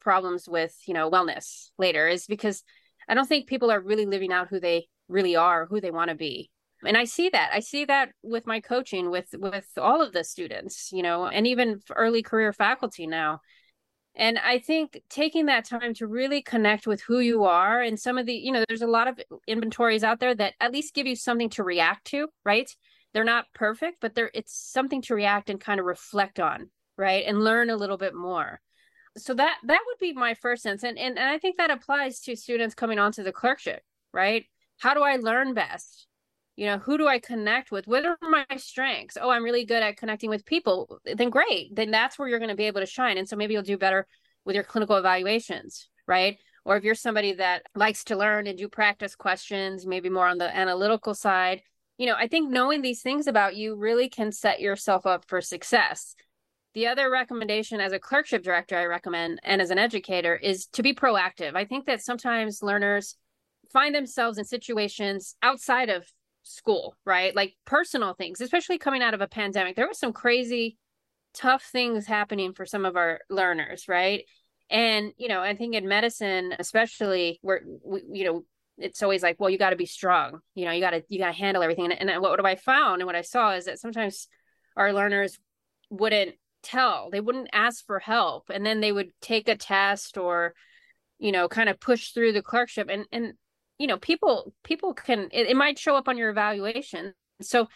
problems 0.00 0.48
with 0.48 0.74
you 0.86 0.94
know 0.94 1.10
wellness 1.10 1.70
later 1.78 2.06
is 2.08 2.26
because 2.26 2.62
i 3.08 3.14
don't 3.14 3.28
think 3.28 3.46
people 3.46 3.70
are 3.70 3.80
really 3.80 4.06
living 4.06 4.32
out 4.32 4.48
who 4.48 4.60
they 4.60 4.86
really 5.08 5.36
are 5.36 5.66
who 5.66 5.80
they 5.80 5.90
want 5.90 6.08
to 6.08 6.14
be 6.14 6.50
and 6.84 6.96
i 6.96 7.04
see 7.04 7.28
that. 7.28 7.50
I 7.52 7.60
see 7.60 7.84
that 7.86 8.10
with 8.22 8.46
my 8.46 8.60
coaching 8.60 9.10
with 9.10 9.34
with 9.38 9.66
all 9.76 10.02
of 10.02 10.12
the 10.12 10.24
students 10.24 10.90
you 10.92 11.02
know 11.02 11.26
and 11.26 11.46
even 11.46 11.80
early 11.94 12.22
career 12.22 12.52
faculty 12.52 13.06
now. 13.06 13.40
And 14.14 14.38
i 14.38 14.58
think 14.58 15.00
taking 15.08 15.46
that 15.46 15.64
time 15.64 15.94
to 15.94 16.06
really 16.06 16.42
connect 16.42 16.86
with 16.86 17.02
who 17.02 17.20
you 17.20 17.44
are 17.44 17.80
and 17.80 17.98
some 17.98 18.18
of 18.18 18.26
the 18.26 18.34
you 18.34 18.52
know 18.52 18.64
there's 18.68 18.82
a 18.82 18.86
lot 18.86 19.08
of 19.08 19.20
inventories 19.46 20.04
out 20.04 20.20
there 20.20 20.34
that 20.34 20.54
at 20.60 20.72
least 20.72 20.94
give 20.94 21.06
you 21.06 21.16
something 21.16 21.50
to 21.50 21.62
react 21.64 22.06
to 22.06 22.28
right? 22.44 22.70
They're 23.14 23.24
not 23.24 23.46
perfect 23.54 23.98
but 24.00 24.14
they're 24.14 24.30
it's 24.34 24.54
something 24.54 25.02
to 25.02 25.14
react 25.14 25.50
and 25.50 25.60
kind 25.60 25.80
of 25.80 25.86
reflect 25.86 26.40
on 26.40 26.70
right? 26.96 27.24
And 27.26 27.44
learn 27.44 27.70
a 27.70 27.76
little 27.76 27.96
bit 27.96 28.14
more. 28.14 28.60
So 29.16 29.34
that 29.34 29.58
that 29.64 29.80
would 29.86 29.98
be 30.00 30.12
my 30.12 30.34
first 30.34 30.62
sense. 30.62 30.82
And 30.84 30.98
and, 30.98 31.18
and 31.18 31.28
i 31.28 31.38
think 31.38 31.56
that 31.58 31.70
applies 31.70 32.20
to 32.20 32.36
students 32.36 32.74
coming 32.74 32.98
onto 32.98 33.22
the 33.22 33.32
clerkship 33.32 33.82
right? 34.12 34.46
How 34.78 34.94
do 34.94 35.02
I 35.02 35.16
learn 35.16 35.54
best? 35.54 36.07
You 36.58 36.66
know, 36.66 36.78
who 36.78 36.98
do 36.98 37.06
I 37.06 37.20
connect 37.20 37.70
with? 37.70 37.86
What 37.86 38.04
are 38.04 38.18
my 38.20 38.44
strengths? 38.56 39.16
Oh, 39.20 39.30
I'm 39.30 39.44
really 39.44 39.64
good 39.64 39.80
at 39.80 39.96
connecting 39.96 40.28
with 40.28 40.44
people. 40.44 40.98
Then 41.04 41.30
great. 41.30 41.76
Then 41.76 41.92
that's 41.92 42.18
where 42.18 42.26
you're 42.26 42.40
going 42.40 42.48
to 42.48 42.56
be 42.56 42.64
able 42.64 42.80
to 42.80 42.86
shine. 42.86 43.16
And 43.16 43.28
so 43.28 43.36
maybe 43.36 43.54
you'll 43.54 43.62
do 43.62 43.78
better 43.78 44.08
with 44.44 44.56
your 44.56 44.64
clinical 44.64 44.96
evaluations, 44.96 45.88
right? 46.08 46.36
Or 46.64 46.76
if 46.76 46.82
you're 46.82 46.96
somebody 46.96 47.34
that 47.34 47.62
likes 47.76 48.02
to 48.04 48.16
learn 48.16 48.48
and 48.48 48.58
do 48.58 48.68
practice 48.68 49.14
questions, 49.14 49.86
maybe 49.86 50.10
more 50.10 50.26
on 50.26 50.38
the 50.38 50.52
analytical 50.52 51.14
side, 51.14 51.62
you 51.96 52.06
know, 52.06 52.16
I 52.18 52.26
think 52.26 52.50
knowing 52.50 52.82
these 52.82 53.02
things 53.02 53.28
about 53.28 53.54
you 53.54 53.76
really 53.76 54.08
can 54.08 54.32
set 54.32 54.58
yourself 54.60 55.06
up 55.06 55.26
for 55.28 55.40
success. 55.40 56.16
The 56.74 56.88
other 56.88 57.08
recommendation 57.08 57.80
as 57.80 57.92
a 57.92 58.00
clerkship 58.00 58.42
director, 58.42 58.76
I 58.76 58.86
recommend, 58.86 59.38
and 59.44 59.62
as 59.62 59.70
an 59.70 59.78
educator, 59.78 60.34
is 60.34 60.66
to 60.72 60.82
be 60.82 60.92
proactive. 60.92 61.54
I 61.54 61.66
think 61.66 61.86
that 61.86 62.02
sometimes 62.02 62.64
learners 62.64 63.14
find 63.72 63.94
themselves 63.94 64.38
in 64.38 64.44
situations 64.44 65.36
outside 65.40 65.88
of 65.88 66.04
school, 66.48 66.96
right? 67.04 67.34
Like 67.34 67.56
personal 67.64 68.14
things, 68.14 68.40
especially 68.40 68.78
coming 68.78 69.02
out 69.02 69.14
of 69.14 69.20
a 69.20 69.28
pandemic. 69.28 69.76
There 69.76 69.88
was 69.88 69.98
some 69.98 70.12
crazy, 70.12 70.76
tough 71.34 71.62
things 71.62 72.06
happening 72.06 72.52
for 72.52 72.66
some 72.66 72.84
of 72.84 72.96
our 72.96 73.20
learners, 73.28 73.88
right? 73.88 74.24
And, 74.70 75.12
you 75.16 75.28
know, 75.28 75.40
I 75.40 75.54
think 75.54 75.74
in 75.74 75.88
medicine, 75.88 76.54
especially 76.58 77.38
where, 77.42 77.62
we, 77.84 78.02
you 78.12 78.24
know, 78.24 78.44
it's 78.76 79.02
always 79.02 79.22
like, 79.22 79.40
well, 79.40 79.50
you 79.50 79.58
got 79.58 79.70
to 79.70 79.76
be 79.76 79.86
strong. 79.86 80.40
You 80.54 80.66
know, 80.66 80.72
you 80.72 80.80
got 80.80 80.90
to 80.90 81.02
you 81.08 81.18
got 81.18 81.32
to 81.32 81.32
handle 81.32 81.62
everything. 81.62 81.90
And, 81.90 82.10
and 82.10 82.22
what, 82.22 82.30
what 82.30 82.46
I 82.46 82.54
found 82.54 83.00
and 83.00 83.06
what 83.06 83.16
I 83.16 83.22
saw 83.22 83.54
is 83.54 83.64
that 83.64 83.80
sometimes 83.80 84.28
our 84.76 84.92
learners 84.92 85.38
wouldn't 85.90 86.34
tell, 86.62 87.10
they 87.10 87.20
wouldn't 87.20 87.50
ask 87.52 87.84
for 87.86 87.98
help, 87.98 88.50
and 88.50 88.64
then 88.64 88.80
they 88.80 88.92
would 88.92 89.10
take 89.20 89.48
a 89.48 89.56
test 89.56 90.18
or, 90.18 90.54
you 91.18 91.32
know, 91.32 91.48
kind 91.48 91.68
of 91.68 91.80
push 91.80 92.12
through 92.12 92.32
the 92.32 92.42
clerkship. 92.42 92.88
And 92.90 93.06
and 93.10 93.32
you 93.78 93.86
know, 93.86 93.98
people 93.98 94.52
people 94.64 94.94
can 94.94 95.28
it, 95.32 95.48
it 95.48 95.56
might 95.56 95.78
show 95.78 95.96
up 95.96 96.08
on 96.08 96.18
your 96.18 96.30
evaluation. 96.30 97.14
So 97.40 97.68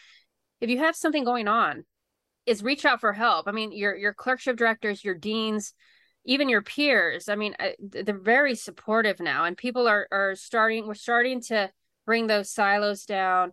if 0.61 0.71
you 0.71 0.79
have 0.79 0.97
something 0.97 1.25
going 1.25 1.49
on, 1.49 1.85
is 2.47 2.62
reach 2.62 2.85
out 2.85 3.01
for 3.01 3.12
help. 3.12 3.49
I 3.49 3.53
mean, 3.53 3.73
your 3.73 3.97
your 3.97 4.12
clerkship 4.12 4.57
directors, 4.57 5.05
your 5.05 5.15
deans, 5.15 5.75
even 6.25 6.49
your 6.49 6.62
peers 6.62 7.29
i 7.29 7.35
mean 7.35 7.55
they're 7.81 8.19
very 8.19 8.55
supportive 8.55 9.21
now 9.21 9.45
and 9.45 9.57
people 9.57 9.88
are 9.88 10.07
are 10.12 10.35
starting 10.35 10.87
we're 10.87 10.95
starting 10.95 11.41
to 11.41 11.71
bring 12.07 12.27
those 12.27 12.51
silos 12.51 13.05
down 13.05 13.53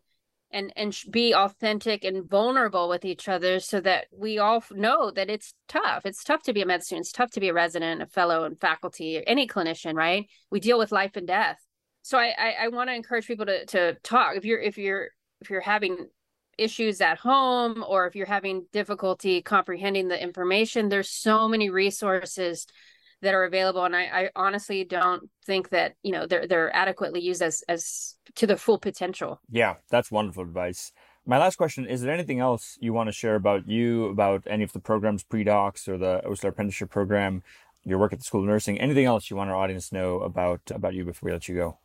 and 0.51 0.73
and 0.75 0.97
be 1.09 1.33
authentic 1.33 2.03
and 2.03 2.29
vulnerable 2.29 2.89
with 2.89 3.05
each 3.05 3.27
other 3.27 3.59
so 3.59 3.79
that 3.79 4.07
we 4.11 4.37
all 4.37 4.63
know 4.71 5.11
that 5.11 5.29
it's 5.29 5.53
tough 5.67 6.05
it's 6.05 6.23
tough 6.23 6.41
to 6.43 6.53
be 6.53 6.61
a 6.61 6.65
med 6.65 6.83
student 6.83 7.05
it's 7.05 7.11
tough 7.11 7.31
to 7.31 7.39
be 7.39 7.49
a 7.49 7.53
resident 7.53 8.01
a 8.01 8.07
fellow 8.07 8.43
and 8.43 8.59
faculty 8.59 9.21
any 9.27 9.47
clinician 9.47 9.95
right 9.95 10.27
we 10.51 10.59
deal 10.59 10.77
with 10.77 10.91
life 10.91 11.15
and 11.15 11.27
death 11.27 11.59
so 12.01 12.17
i 12.17 12.33
i, 12.37 12.55
I 12.65 12.67
want 12.69 12.89
to 12.89 12.95
encourage 12.95 13.27
people 13.27 13.45
to 13.45 13.65
to 13.67 13.95
talk. 14.03 14.35
If 14.35 14.45
you're 14.45 14.59
if 14.59 14.77
you're 14.77 15.09
if 15.41 15.49
you're 15.49 15.61
having 15.61 16.07
issues 16.57 16.99
at 17.01 17.17
home 17.17 17.83
or 17.87 18.05
if 18.05 18.15
you're 18.15 18.25
having 18.25 18.65
difficulty 18.73 19.41
comprehending 19.41 20.09
the 20.09 20.21
information 20.21 20.89
there's 20.89 21.09
so 21.09 21.47
many 21.47 21.69
resources 21.69 22.67
that 23.21 23.33
are 23.33 23.45
available 23.45 23.83
and 23.83 23.95
I, 23.95 24.03
I, 24.03 24.29
honestly 24.35 24.83
don't 24.83 25.29
think 25.45 25.69
that 25.69 25.95
you 26.03 26.11
know 26.11 26.25
they're 26.25 26.47
they're 26.47 26.75
adequately 26.75 27.21
used 27.21 27.41
as 27.41 27.63
as 27.67 28.15
to 28.35 28.47
the 28.47 28.57
full 28.57 28.77
potential. 28.77 29.41
Yeah 29.49 29.75
that's 29.89 30.11
wonderful 30.11 30.43
advice. 30.43 30.91
My 31.25 31.37
last 31.37 31.57
question 31.57 31.85
is 31.85 32.01
there 32.01 32.13
anything 32.13 32.39
else 32.39 32.77
you 32.81 32.93
want 32.93 33.07
to 33.07 33.13
share 33.13 33.35
about 33.35 33.67
you 33.67 34.05
about 34.05 34.43
any 34.47 34.63
of 34.63 34.73
the 34.73 34.79
programs 34.79 35.23
pre-docs 35.23 35.87
or 35.87 35.97
the 35.97 36.21
OSLER 36.25 36.49
apprenticeship 36.49 36.89
program 36.89 37.43
your 37.83 37.97
work 37.97 38.11
at 38.11 38.19
the 38.19 38.25
school 38.25 38.41
of 38.41 38.47
nursing? 38.47 38.79
Anything 38.79 39.05
else 39.05 39.29
you 39.29 39.37
want 39.37 39.49
our 39.49 39.55
audience 39.55 39.89
to 39.89 39.95
know 39.95 40.19
about 40.19 40.61
about 40.71 40.93
you 40.93 41.05
before 41.05 41.27
we 41.27 41.33
let 41.33 41.47
you 41.47 41.55
go 41.55 41.77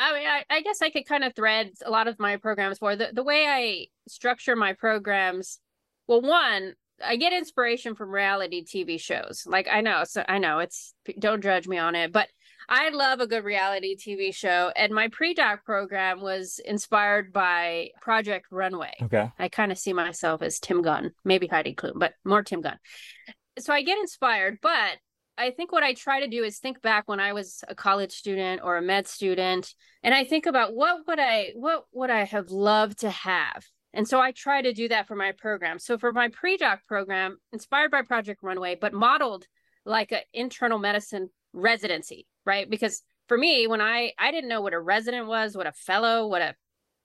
I 0.00 0.14
mean, 0.14 0.26
I, 0.26 0.44
I 0.48 0.60
guess 0.62 0.80
I 0.80 0.88
could 0.88 1.06
kind 1.06 1.24
of 1.24 1.34
thread 1.34 1.72
a 1.84 1.90
lot 1.90 2.08
of 2.08 2.18
my 2.18 2.36
programs 2.38 2.78
for 2.78 2.96
the 2.96 3.10
the 3.12 3.22
way 3.22 3.46
I 3.46 3.86
structure 4.08 4.56
my 4.56 4.72
programs. 4.72 5.60
Well, 6.06 6.22
one, 6.22 6.74
I 7.04 7.16
get 7.16 7.34
inspiration 7.34 7.94
from 7.94 8.10
reality 8.10 8.64
TV 8.64 8.98
shows. 8.98 9.44
Like 9.46 9.68
I 9.70 9.82
know, 9.82 10.04
so 10.04 10.24
I 10.26 10.38
know 10.38 10.60
it's 10.60 10.94
don't 11.18 11.42
judge 11.42 11.68
me 11.68 11.76
on 11.76 11.94
it, 11.94 12.12
but 12.12 12.28
I 12.68 12.88
love 12.90 13.20
a 13.20 13.26
good 13.26 13.44
reality 13.44 13.94
TV 13.96 14.34
show. 14.34 14.72
And 14.74 14.92
my 14.92 15.08
pre-doc 15.08 15.64
program 15.64 16.20
was 16.20 16.60
inspired 16.64 17.32
by 17.32 17.90
Project 18.00 18.46
Runway. 18.50 18.94
Okay. 19.02 19.30
I 19.38 19.48
kind 19.48 19.72
of 19.72 19.78
see 19.78 19.92
myself 19.92 20.40
as 20.40 20.60
Tim 20.60 20.80
Gunn, 20.80 21.10
maybe 21.24 21.48
Heidi 21.48 21.74
Klum, 21.74 21.94
but 21.96 22.14
more 22.24 22.42
Tim 22.42 22.60
Gunn. 22.60 22.78
So 23.58 23.72
I 23.74 23.82
get 23.82 23.98
inspired, 23.98 24.58
but 24.62 24.98
I 25.40 25.50
think 25.50 25.72
what 25.72 25.82
I 25.82 25.94
try 25.94 26.20
to 26.20 26.28
do 26.28 26.44
is 26.44 26.58
think 26.58 26.82
back 26.82 27.08
when 27.08 27.18
I 27.18 27.32
was 27.32 27.64
a 27.66 27.74
college 27.74 28.12
student 28.12 28.60
or 28.62 28.76
a 28.76 28.82
med 28.82 29.08
student 29.08 29.74
and 30.02 30.14
I 30.14 30.24
think 30.24 30.44
about 30.44 30.74
what 30.74 31.06
would 31.06 31.18
I 31.18 31.52
what 31.54 31.84
would 31.92 32.10
I 32.10 32.24
have 32.24 32.50
loved 32.50 33.00
to 33.00 33.10
have. 33.10 33.64
And 33.94 34.06
so 34.06 34.20
I 34.20 34.32
try 34.32 34.62
to 34.62 34.72
do 34.72 34.88
that 34.88 35.08
for 35.08 35.16
my 35.16 35.32
program. 35.32 35.78
So 35.78 35.98
for 35.98 36.12
my 36.12 36.28
pre-doc 36.28 36.80
program, 36.86 37.38
inspired 37.52 37.90
by 37.90 38.02
Project 38.02 38.42
Runway, 38.42 38.76
but 38.80 38.92
modeled 38.92 39.46
like 39.84 40.12
an 40.12 40.20
internal 40.32 40.78
medicine 40.78 41.30
residency, 41.52 42.26
right? 42.44 42.68
Because 42.68 43.02
for 43.26 43.38
me, 43.38 43.66
when 43.66 43.80
I 43.80 44.12
I 44.18 44.30
didn't 44.32 44.50
know 44.50 44.60
what 44.60 44.74
a 44.74 44.80
resident 44.80 45.26
was, 45.26 45.56
what 45.56 45.66
a 45.66 45.72
fellow, 45.72 46.26
what 46.26 46.42
a 46.42 46.54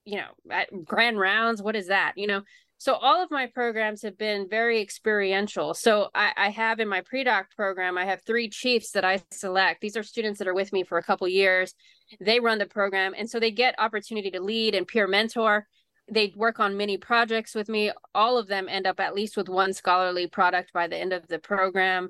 you 0.06 0.18
know, 0.18 0.64
grand 0.84 1.18
rounds, 1.20 1.64
what 1.64 1.76
is 1.76 1.88
that? 1.88 2.14
You 2.16 2.28
know, 2.28 2.42
so 2.78 2.94
all 2.96 3.24
of 3.24 3.32
my 3.32 3.48
programs 3.48 4.02
have 4.02 4.18
been 4.18 4.48
very 4.50 4.82
experiential. 4.82 5.74
So 5.74 6.10
I, 6.14 6.32
I 6.36 6.50
have 6.50 6.80
in 6.80 6.90
my 6.90 7.02
pre-doc 7.02 7.48
program, 7.56 7.98
I 7.98 8.06
have 8.06 8.22
three 8.24 8.50
chiefs 8.50 8.92
that 8.92 9.06
I 9.06 9.24
select. 9.32 9.82
These 9.82 9.96
are 9.96 10.04
students 10.04 10.40
that 10.40 10.48
are 10.48 10.54
with 10.54 10.74
me 10.74 10.84
for 10.84 10.98
a 10.98 11.04
couple 11.04 11.28
years. 11.28 11.74
They 12.20 12.40
run 12.40 12.58
the 12.58 12.66
program, 12.66 13.14
and 13.18 13.30
so 13.30 13.40
they 13.40 13.52
get 13.52 13.76
opportunity 13.80 14.30
to 14.32 14.42
lead 14.42 14.76
and 14.76 14.88
peer 14.88 15.08
mentor. 15.08 15.68
They 16.12 16.34
work 16.36 16.60
on 16.60 16.78
many 16.78 16.98
projects 16.98 17.56
with 17.56 17.70
me. 17.70 17.92
All 18.14 18.38
of 18.38 18.48
them 18.48 18.68
end 18.70 18.86
up 18.86 19.00
at 19.00 19.16
least 19.16 19.38
with 19.38 19.50
one 19.50 19.74
scholarly 19.74 20.28
product 20.28 20.72
by 20.74 20.88
the 20.88 20.98
end 20.98 21.14
of 21.14 21.26
the 21.28 21.40
program. 21.40 22.10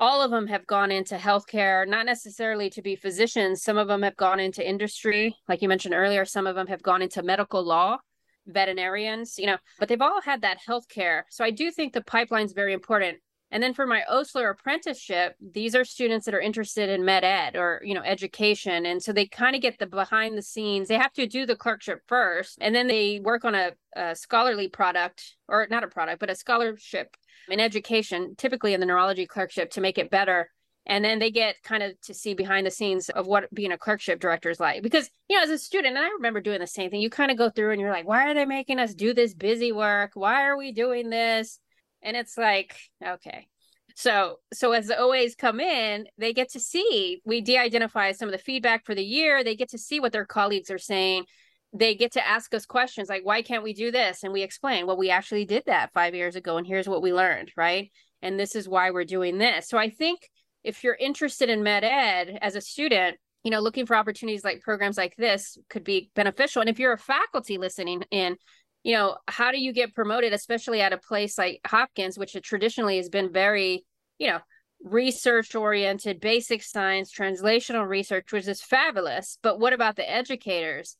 All 0.00 0.22
of 0.22 0.30
them 0.30 0.46
have 0.46 0.66
gone 0.66 0.90
into 0.90 1.16
healthcare, 1.16 1.86
not 1.86 2.06
necessarily 2.06 2.70
to 2.70 2.80
be 2.80 2.96
physicians. 2.96 3.62
Some 3.62 3.76
of 3.76 3.86
them 3.86 4.02
have 4.02 4.16
gone 4.16 4.40
into 4.40 4.66
industry, 4.66 5.36
like 5.46 5.60
you 5.60 5.68
mentioned 5.68 5.94
earlier. 5.94 6.24
Some 6.24 6.46
of 6.46 6.56
them 6.56 6.68
have 6.68 6.82
gone 6.82 7.02
into 7.02 7.22
medical 7.22 7.62
law 7.62 7.98
veterinarians, 8.46 9.38
you 9.38 9.46
know, 9.46 9.58
but 9.78 9.88
they've 9.88 10.00
all 10.00 10.20
had 10.20 10.42
that 10.42 10.58
healthcare. 10.66 11.22
So 11.30 11.44
I 11.44 11.50
do 11.50 11.70
think 11.70 11.92
the 11.92 12.02
pipeline 12.02 12.46
is 12.46 12.52
very 12.52 12.72
important. 12.72 13.18
And 13.52 13.62
then 13.62 13.74
for 13.74 13.86
my 13.86 14.04
OSLER 14.08 14.48
apprenticeship, 14.48 15.34
these 15.40 15.74
are 15.74 15.84
students 15.84 16.24
that 16.26 16.34
are 16.34 16.40
interested 16.40 16.88
in 16.88 17.04
med 17.04 17.24
ed 17.24 17.56
or, 17.56 17.82
you 17.84 17.94
know, 17.94 18.02
education. 18.02 18.86
And 18.86 19.02
so 19.02 19.12
they 19.12 19.26
kind 19.26 19.56
of 19.56 19.62
get 19.62 19.78
the 19.78 19.86
behind 19.86 20.38
the 20.38 20.42
scenes. 20.42 20.86
They 20.86 20.98
have 20.98 21.12
to 21.14 21.26
do 21.26 21.46
the 21.46 21.56
clerkship 21.56 22.02
first, 22.06 22.58
and 22.60 22.74
then 22.74 22.86
they 22.86 23.18
work 23.18 23.44
on 23.44 23.56
a, 23.56 23.72
a 23.96 24.14
scholarly 24.14 24.68
product 24.68 25.34
or 25.48 25.66
not 25.68 25.82
a 25.82 25.88
product, 25.88 26.20
but 26.20 26.30
a 26.30 26.36
scholarship 26.36 27.16
in 27.48 27.58
education, 27.58 28.36
typically 28.36 28.72
in 28.72 28.78
the 28.78 28.86
neurology 28.86 29.26
clerkship 29.26 29.72
to 29.72 29.80
make 29.80 29.98
it 29.98 30.10
better 30.10 30.50
and 30.86 31.04
then 31.04 31.18
they 31.18 31.30
get 31.30 31.62
kind 31.62 31.82
of 31.82 32.00
to 32.02 32.14
see 32.14 32.34
behind 32.34 32.66
the 32.66 32.70
scenes 32.70 33.08
of 33.10 33.26
what 33.26 33.52
being 33.54 33.72
a 33.72 33.78
clerkship 33.78 34.20
director 34.20 34.50
is 34.50 34.60
like. 34.60 34.82
Because 34.82 35.10
you 35.28 35.36
know 35.36 35.42
as 35.42 35.50
a 35.50 35.58
student 35.58 35.96
and 35.96 36.04
i 36.04 36.08
remember 36.10 36.40
doing 36.40 36.60
the 36.60 36.66
same 36.66 36.90
thing 36.90 37.00
you 37.00 37.10
kind 37.10 37.30
of 37.30 37.38
go 37.38 37.50
through 37.50 37.72
and 37.72 37.80
you're 37.80 37.90
like 37.90 38.06
why 38.06 38.30
are 38.30 38.34
they 38.34 38.46
making 38.46 38.78
us 38.78 38.94
do 38.94 39.14
this 39.14 39.34
busy 39.34 39.72
work? 39.72 40.12
Why 40.14 40.44
are 40.44 40.56
we 40.56 40.72
doing 40.72 41.10
this? 41.10 41.58
And 42.02 42.16
it's 42.16 42.36
like 42.38 42.76
okay. 43.06 43.46
So 43.94 44.36
so 44.52 44.72
as 44.72 44.86
the 44.86 44.94
oas 44.94 45.36
come 45.36 45.60
in 45.60 46.06
they 46.18 46.32
get 46.32 46.50
to 46.52 46.60
see 46.60 47.20
we 47.24 47.40
de-identify 47.40 48.12
some 48.12 48.28
of 48.28 48.32
the 48.32 48.38
feedback 48.38 48.84
for 48.86 48.94
the 48.94 49.04
year. 49.04 49.44
They 49.44 49.56
get 49.56 49.70
to 49.70 49.78
see 49.78 50.00
what 50.00 50.12
their 50.12 50.26
colleagues 50.26 50.70
are 50.70 50.78
saying. 50.78 51.24
They 51.72 51.94
get 51.94 52.12
to 52.12 52.26
ask 52.26 52.52
us 52.54 52.66
questions 52.66 53.08
like 53.08 53.24
why 53.24 53.42
can't 53.42 53.62
we 53.62 53.74
do 53.74 53.90
this? 53.90 54.22
And 54.24 54.32
we 54.32 54.42
explain 54.42 54.86
well 54.86 54.96
we 54.96 55.10
actually 55.10 55.44
did 55.44 55.64
that 55.66 55.92
five 55.92 56.14
years 56.14 56.36
ago 56.36 56.56
and 56.56 56.66
here's 56.66 56.88
what 56.88 57.02
we 57.02 57.12
learned 57.12 57.52
right? 57.56 57.90
And 58.22 58.40
this 58.40 58.54
is 58.54 58.68
why 58.68 58.90
we're 58.90 59.04
doing 59.04 59.38
this. 59.38 59.68
So 59.68 59.78
i 59.78 59.90
think 59.90 60.20
if 60.64 60.84
you're 60.84 60.94
interested 60.94 61.48
in 61.48 61.62
med 61.62 61.84
ed 61.84 62.38
as 62.42 62.54
a 62.54 62.60
student, 62.60 63.16
you 63.44 63.50
know, 63.50 63.60
looking 63.60 63.86
for 63.86 63.96
opportunities 63.96 64.44
like 64.44 64.60
programs 64.60 64.96
like 64.96 65.16
this 65.16 65.56
could 65.68 65.84
be 65.84 66.10
beneficial. 66.14 66.60
And 66.60 66.68
if 66.68 66.78
you're 66.78 66.92
a 66.92 66.98
faculty 66.98 67.58
listening 67.58 68.04
in, 68.10 68.36
you 68.82 68.94
know, 68.94 69.16
how 69.28 69.50
do 69.50 69.60
you 69.60 69.72
get 69.72 69.94
promoted, 69.94 70.32
especially 70.32 70.80
at 70.80 70.92
a 70.92 70.98
place 70.98 71.38
like 71.38 71.60
Hopkins, 71.66 72.18
which 72.18 72.36
traditionally 72.42 72.96
has 72.98 73.08
been 73.08 73.32
very, 73.32 73.84
you 74.18 74.28
know, 74.28 74.40
research 74.82 75.54
oriented, 75.54 76.20
basic 76.20 76.62
science, 76.62 77.12
translational 77.12 77.86
research, 77.86 78.32
which 78.32 78.48
is 78.48 78.62
fabulous. 78.62 79.38
But 79.42 79.60
what 79.60 79.72
about 79.72 79.96
the 79.96 80.10
educators? 80.10 80.96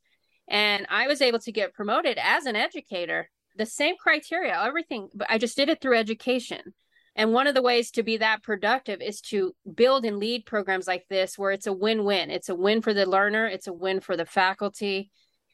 And 0.49 0.87
I 0.91 1.07
was 1.07 1.23
able 1.23 1.39
to 1.41 1.53
get 1.53 1.75
promoted 1.75 2.19
as 2.21 2.45
an 2.47 2.57
educator, 2.57 3.31
the 3.57 3.67
same 3.67 3.97
criteria, 3.97 4.61
everything, 4.61 5.09
but 5.15 5.31
I 5.31 5.39
just 5.39 5.57
did 5.57 5.69
it 5.69 5.81
through 5.81 5.97
education. 5.97 6.75
And 7.21 7.35
one 7.35 7.47
of 7.47 7.55
the 7.55 7.61
ways 7.61 7.91
to 7.91 8.03
be 8.03 8.17
that 8.17 8.43
productive 8.43 9.03
is 9.03 9.21
to 9.29 9.55
build 9.75 10.07
and 10.07 10.17
lead 10.17 10.47
programs 10.47 10.87
like 10.87 11.05
this 11.11 11.37
where 11.37 11.51
it's 11.51 11.67
a 11.67 11.73
win-win. 11.73 12.31
It's 12.31 12.49
a 12.49 12.55
win 12.55 12.81
for 12.81 12.95
the 12.95 13.05
learner, 13.05 13.47
it's 13.47 13.67
a 13.67 13.75
win 13.75 14.01
for 14.01 14.17
the 14.17 14.25
faculty. 14.25 15.11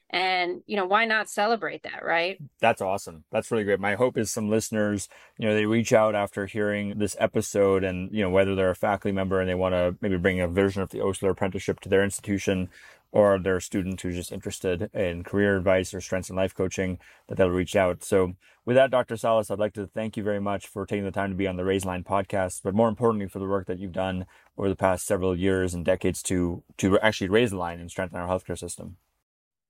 And, 0.09 0.61
you 0.67 0.77
know, 0.77 0.87
why 0.87 1.07
not 1.07 1.29
celebrate 1.29 1.83
that, 1.83 2.05
right? 2.05 2.39
That's 2.61 2.81
awesome. 2.81 3.25
That's 3.33 3.51
really 3.51 3.65
great. 3.65 3.81
My 3.81 3.97
hope 3.97 4.17
is 4.17 4.31
some 4.31 4.49
listeners, 4.49 5.09
you 5.39 5.49
know, 5.49 5.55
they 5.57 5.67
reach 5.67 5.93
out 5.93 6.15
after 6.15 6.47
hearing 6.47 7.01
this 7.01 7.17
episode 7.19 7.83
and, 7.83 8.13
you 8.13 8.23
know, 8.23 8.31
whether 8.31 8.55
they're 8.55 8.71
a 8.71 8.77
faculty 8.77 9.11
member 9.11 9.41
and 9.41 9.51
they 9.51 9.57
want 9.57 9.73
to 9.73 9.97
maybe 10.01 10.19
bring 10.19 10.41
a 10.41 10.47
version 10.47 10.83
of 10.83 10.91
the 10.91 11.01
OSLER 11.01 11.31
apprenticeship 11.31 11.81
to 11.81 11.89
their 11.89 12.05
institution 12.05 12.69
or 13.17 13.39
they're 13.39 13.57
a 13.57 13.63
student 13.63 13.99
who's 13.99 14.15
just 14.15 14.31
interested 14.31 14.91
in 14.93 15.25
career 15.25 15.57
advice 15.57 15.95
or 15.95 16.03
strengths 16.03 16.29
and 16.29 16.37
life 16.37 16.55
coaching, 16.55 16.99
that 17.29 17.37
they'll 17.37 17.49
reach 17.49 17.75
out. 17.75 18.05
So, 18.05 18.35
with 18.67 18.77
that, 18.77 18.91
Dr. 18.91 19.17
Salas, 19.17 19.51
I'd 19.51 19.59
like 19.59 19.73
to 19.73 19.87
thank 19.87 20.19
you 20.19 20.23
very 20.23 20.41
much 20.41 20.67
for 20.67 20.85
taking 20.85 21.07
the 21.07 21.11
time 21.11 21.31
to 21.31 21.37
be 21.37 21.47
on 21.47 21.57
the 21.57 21.65
Raise 21.65 21.87
Line 21.87 22.05
podcast, 22.05 22.61
but 22.63 22.75
more 22.75 22.91
importantly, 22.91 23.27
for 23.27 23.39
the 23.39 23.47
work 23.47 23.69
that 23.69 23.79
you've 23.79 23.93
done 23.93 24.27
over 24.59 24.69
the 24.69 24.77
past 24.77 25.07
several 25.07 25.35
years 25.35 25.73
and 25.73 25.83
decades 25.83 26.23
to 26.25 26.63
to 26.77 26.99
actually 26.99 27.31
raise 27.31 27.53
the 27.53 27.57
line 27.57 27.81
and 27.81 27.91
strengthen 27.91 28.21
our 28.21 28.29
healthcare 28.29 28.59
system. 28.59 28.99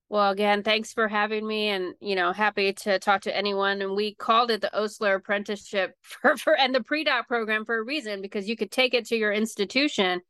Well, 0.08 0.32
again, 0.32 0.64
thanks 0.64 0.92
for 0.92 1.06
having 1.06 1.46
me, 1.46 1.68
and 1.68 1.94
you 2.00 2.16
know, 2.16 2.32
happy 2.32 2.72
to 2.72 2.98
talk 2.98 3.20
to 3.22 3.36
anyone. 3.36 3.80
And 3.80 3.94
we 3.94 4.14
called 4.14 4.50
it 4.50 4.60
the 4.60 4.76
Osler 4.76 5.14
Apprenticeship 5.14 5.94
for, 6.02 6.36
for 6.36 6.56
and 6.56 6.74
the 6.74 6.82
pre-doc 6.82 7.28
program 7.28 7.64
for 7.64 7.78
a 7.78 7.84
reason 7.84 8.22
because 8.22 8.48
you 8.48 8.56
could 8.56 8.72
take 8.72 8.92
it 8.92 9.06
to 9.06 9.16
your 9.16 9.32
institution 9.32 10.22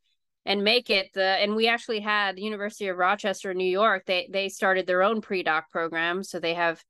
and 0.47 0.63
make 0.63 0.89
it 0.89 1.09
the. 1.13 1.21
And 1.21 1.55
we 1.55 1.67
actually 1.67 1.99
had 1.99 2.39
University 2.39 2.87
of 2.87 2.97
Rochester, 2.97 3.53
New 3.53 3.69
York. 3.69 4.05
They 4.07 4.27
they 4.31 4.49
started 4.49 4.87
their 4.87 5.03
own 5.03 5.21
pre-doc 5.21 5.69
program, 5.69 6.23
so 6.23 6.39
they 6.39 6.55
have 6.55 6.81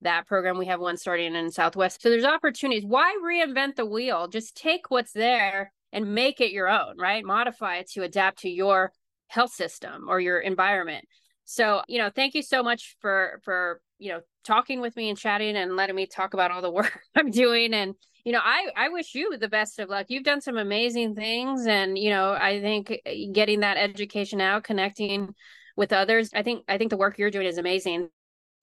that 0.00 0.26
program. 0.26 0.58
We 0.58 0.66
have 0.66 0.80
one 0.80 0.96
starting 0.96 1.36
in 1.36 1.50
Southwest. 1.52 2.02
So 2.02 2.08
there's 2.08 2.24
opportunities. 2.24 2.84
Why 2.84 3.16
reinvent 3.22 3.76
the 3.76 3.86
wheel? 3.86 4.26
Just 4.26 4.56
take 4.56 4.90
what's 4.90 5.12
there 5.12 5.72
and 5.92 6.14
make 6.14 6.40
it 6.40 6.52
your 6.52 6.68
own, 6.68 6.96
right? 6.98 7.22
Modify 7.22 7.76
it 7.76 7.90
to 7.90 8.02
adapt 8.02 8.40
to 8.40 8.48
your 8.48 8.92
health 9.28 9.52
system 9.52 10.06
or 10.08 10.18
your 10.18 10.40
environment. 10.40 11.04
So, 11.44 11.82
you 11.86 11.98
know, 11.98 12.08
thank 12.08 12.34
you 12.34 12.42
so 12.42 12.62
much 12.62 12.96
for 13.00 13.40
for, 13.44 13.82
you 13.98 14.12
know, 14.12 14.20
talking 14.42 14.80
with 14.80 14.96
me 14.96 15.10
and 15.10 15.18
chatting 15.18 15.54
and 15.54 15.76
letting 15.76 15.96
me 15.96 16.06
talk 16.06 16.32
about 16.32 16.50
all 16.50 16.62
the 16.62 16.70
work 16.80 16.98
I'm 17.14 17.30
doing 17.30 17.74
and 17.74 17.94
you 18.24 18.32
know, 18.32 18.40
I 18.42 18.68
I 18.76 18.88
wish 18.88 19.14
you 19.14 19.36
the 19.36 19.48
best 19.48 19.78
of 19.78 19.88
luck. 19.88 20.06
You've 20.08 20.24
done 20.24 20.40
some 20.40 20.56
amazing 20.56 21.14
things 21.14 21.66
and, 21.66 21.98
you 21.98 22.10
know, 22.10 22.32
I 22.32 22.60
think 22.60 22.92
eh, 23.04 23.26
getting 23.32 23.60
that 23.60 23.76
education 23.76 24.40
out, 24.40 24.64
connecting 24.64 25.34
with 25.76 25.92
others, 25.92 26.30
I 26.34 26.42
think 26.42 26.64
I 26.68 26.78
think 26.78 26.90
the 26.90 26.96
work 26.96 27.18
you're 27.18 27.30
doing 27.30 27.46
is 27.46 27.58
amazing. 27.58 28.10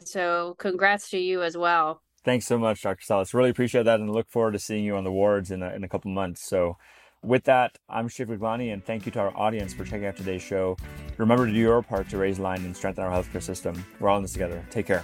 So, 0.02 0.56
congrats 0.60 1.10
to 1.10 1.18
you 1.18 1.44
as 1.44 1.58
well. 1.58 2.02
Thanks 2.24 2.46
so 2.46 2.58
much, 2.58 2.82
Dr. 2.82 3.04
Salas. 3.04 3.34
Really 3.34 3.50
appreciate 3.50 3.84
that 3.84 4.00
and 4.00 4.10
look 4.10 4.30
forward 4.30 4.52
to 4.52 4.60
seeing 4.60 4.84
you 4.84 4.96
on 4.96 5.04
the 5.04 5.12
wards 5.12 5.52
in 5.52 5.64
a, 5.64 5.74
in 5.74 5.84
a 5.84 5.90
couple 5.90 6.12
months. 6.12 6.48
So, 6.48 6.78
with 7.22 7.44
that, 7.46 7.78
I'm 7.90 8.08
Shiv 8.08 8.30
Gaglani, 8.30 8.72
and 8.72 8.84
thank 8.86 9.06
you 9.06 9.12
to 9.14 9.20
our 9.20 9.38
audience 9.38 9.74
for 9.74 9.84
checking 9.84 10.06
out 10.06 10.16
today's 10.16 10.42
show. 10.42 10.78
Remember 11.18 11.46
to 11.46 11.52
do 11.52 11.60
your 11.60 11.82
part 11.82 12.10
to 12.10 12.18
raise 12.18 12.40
line 12.40 12.64
and 12.64 12.76
strengthen 12.76 13.04
our 13.04 13.12
healthcare 13.12 13.44
system. 13.44 13.84
We're 14.00 14.10
all 14.10 14.18
in 14.18 14.24
this 14.24 14.34
together. 14.34 14.66
Take 14.70 14.86
care. 14.86 15.04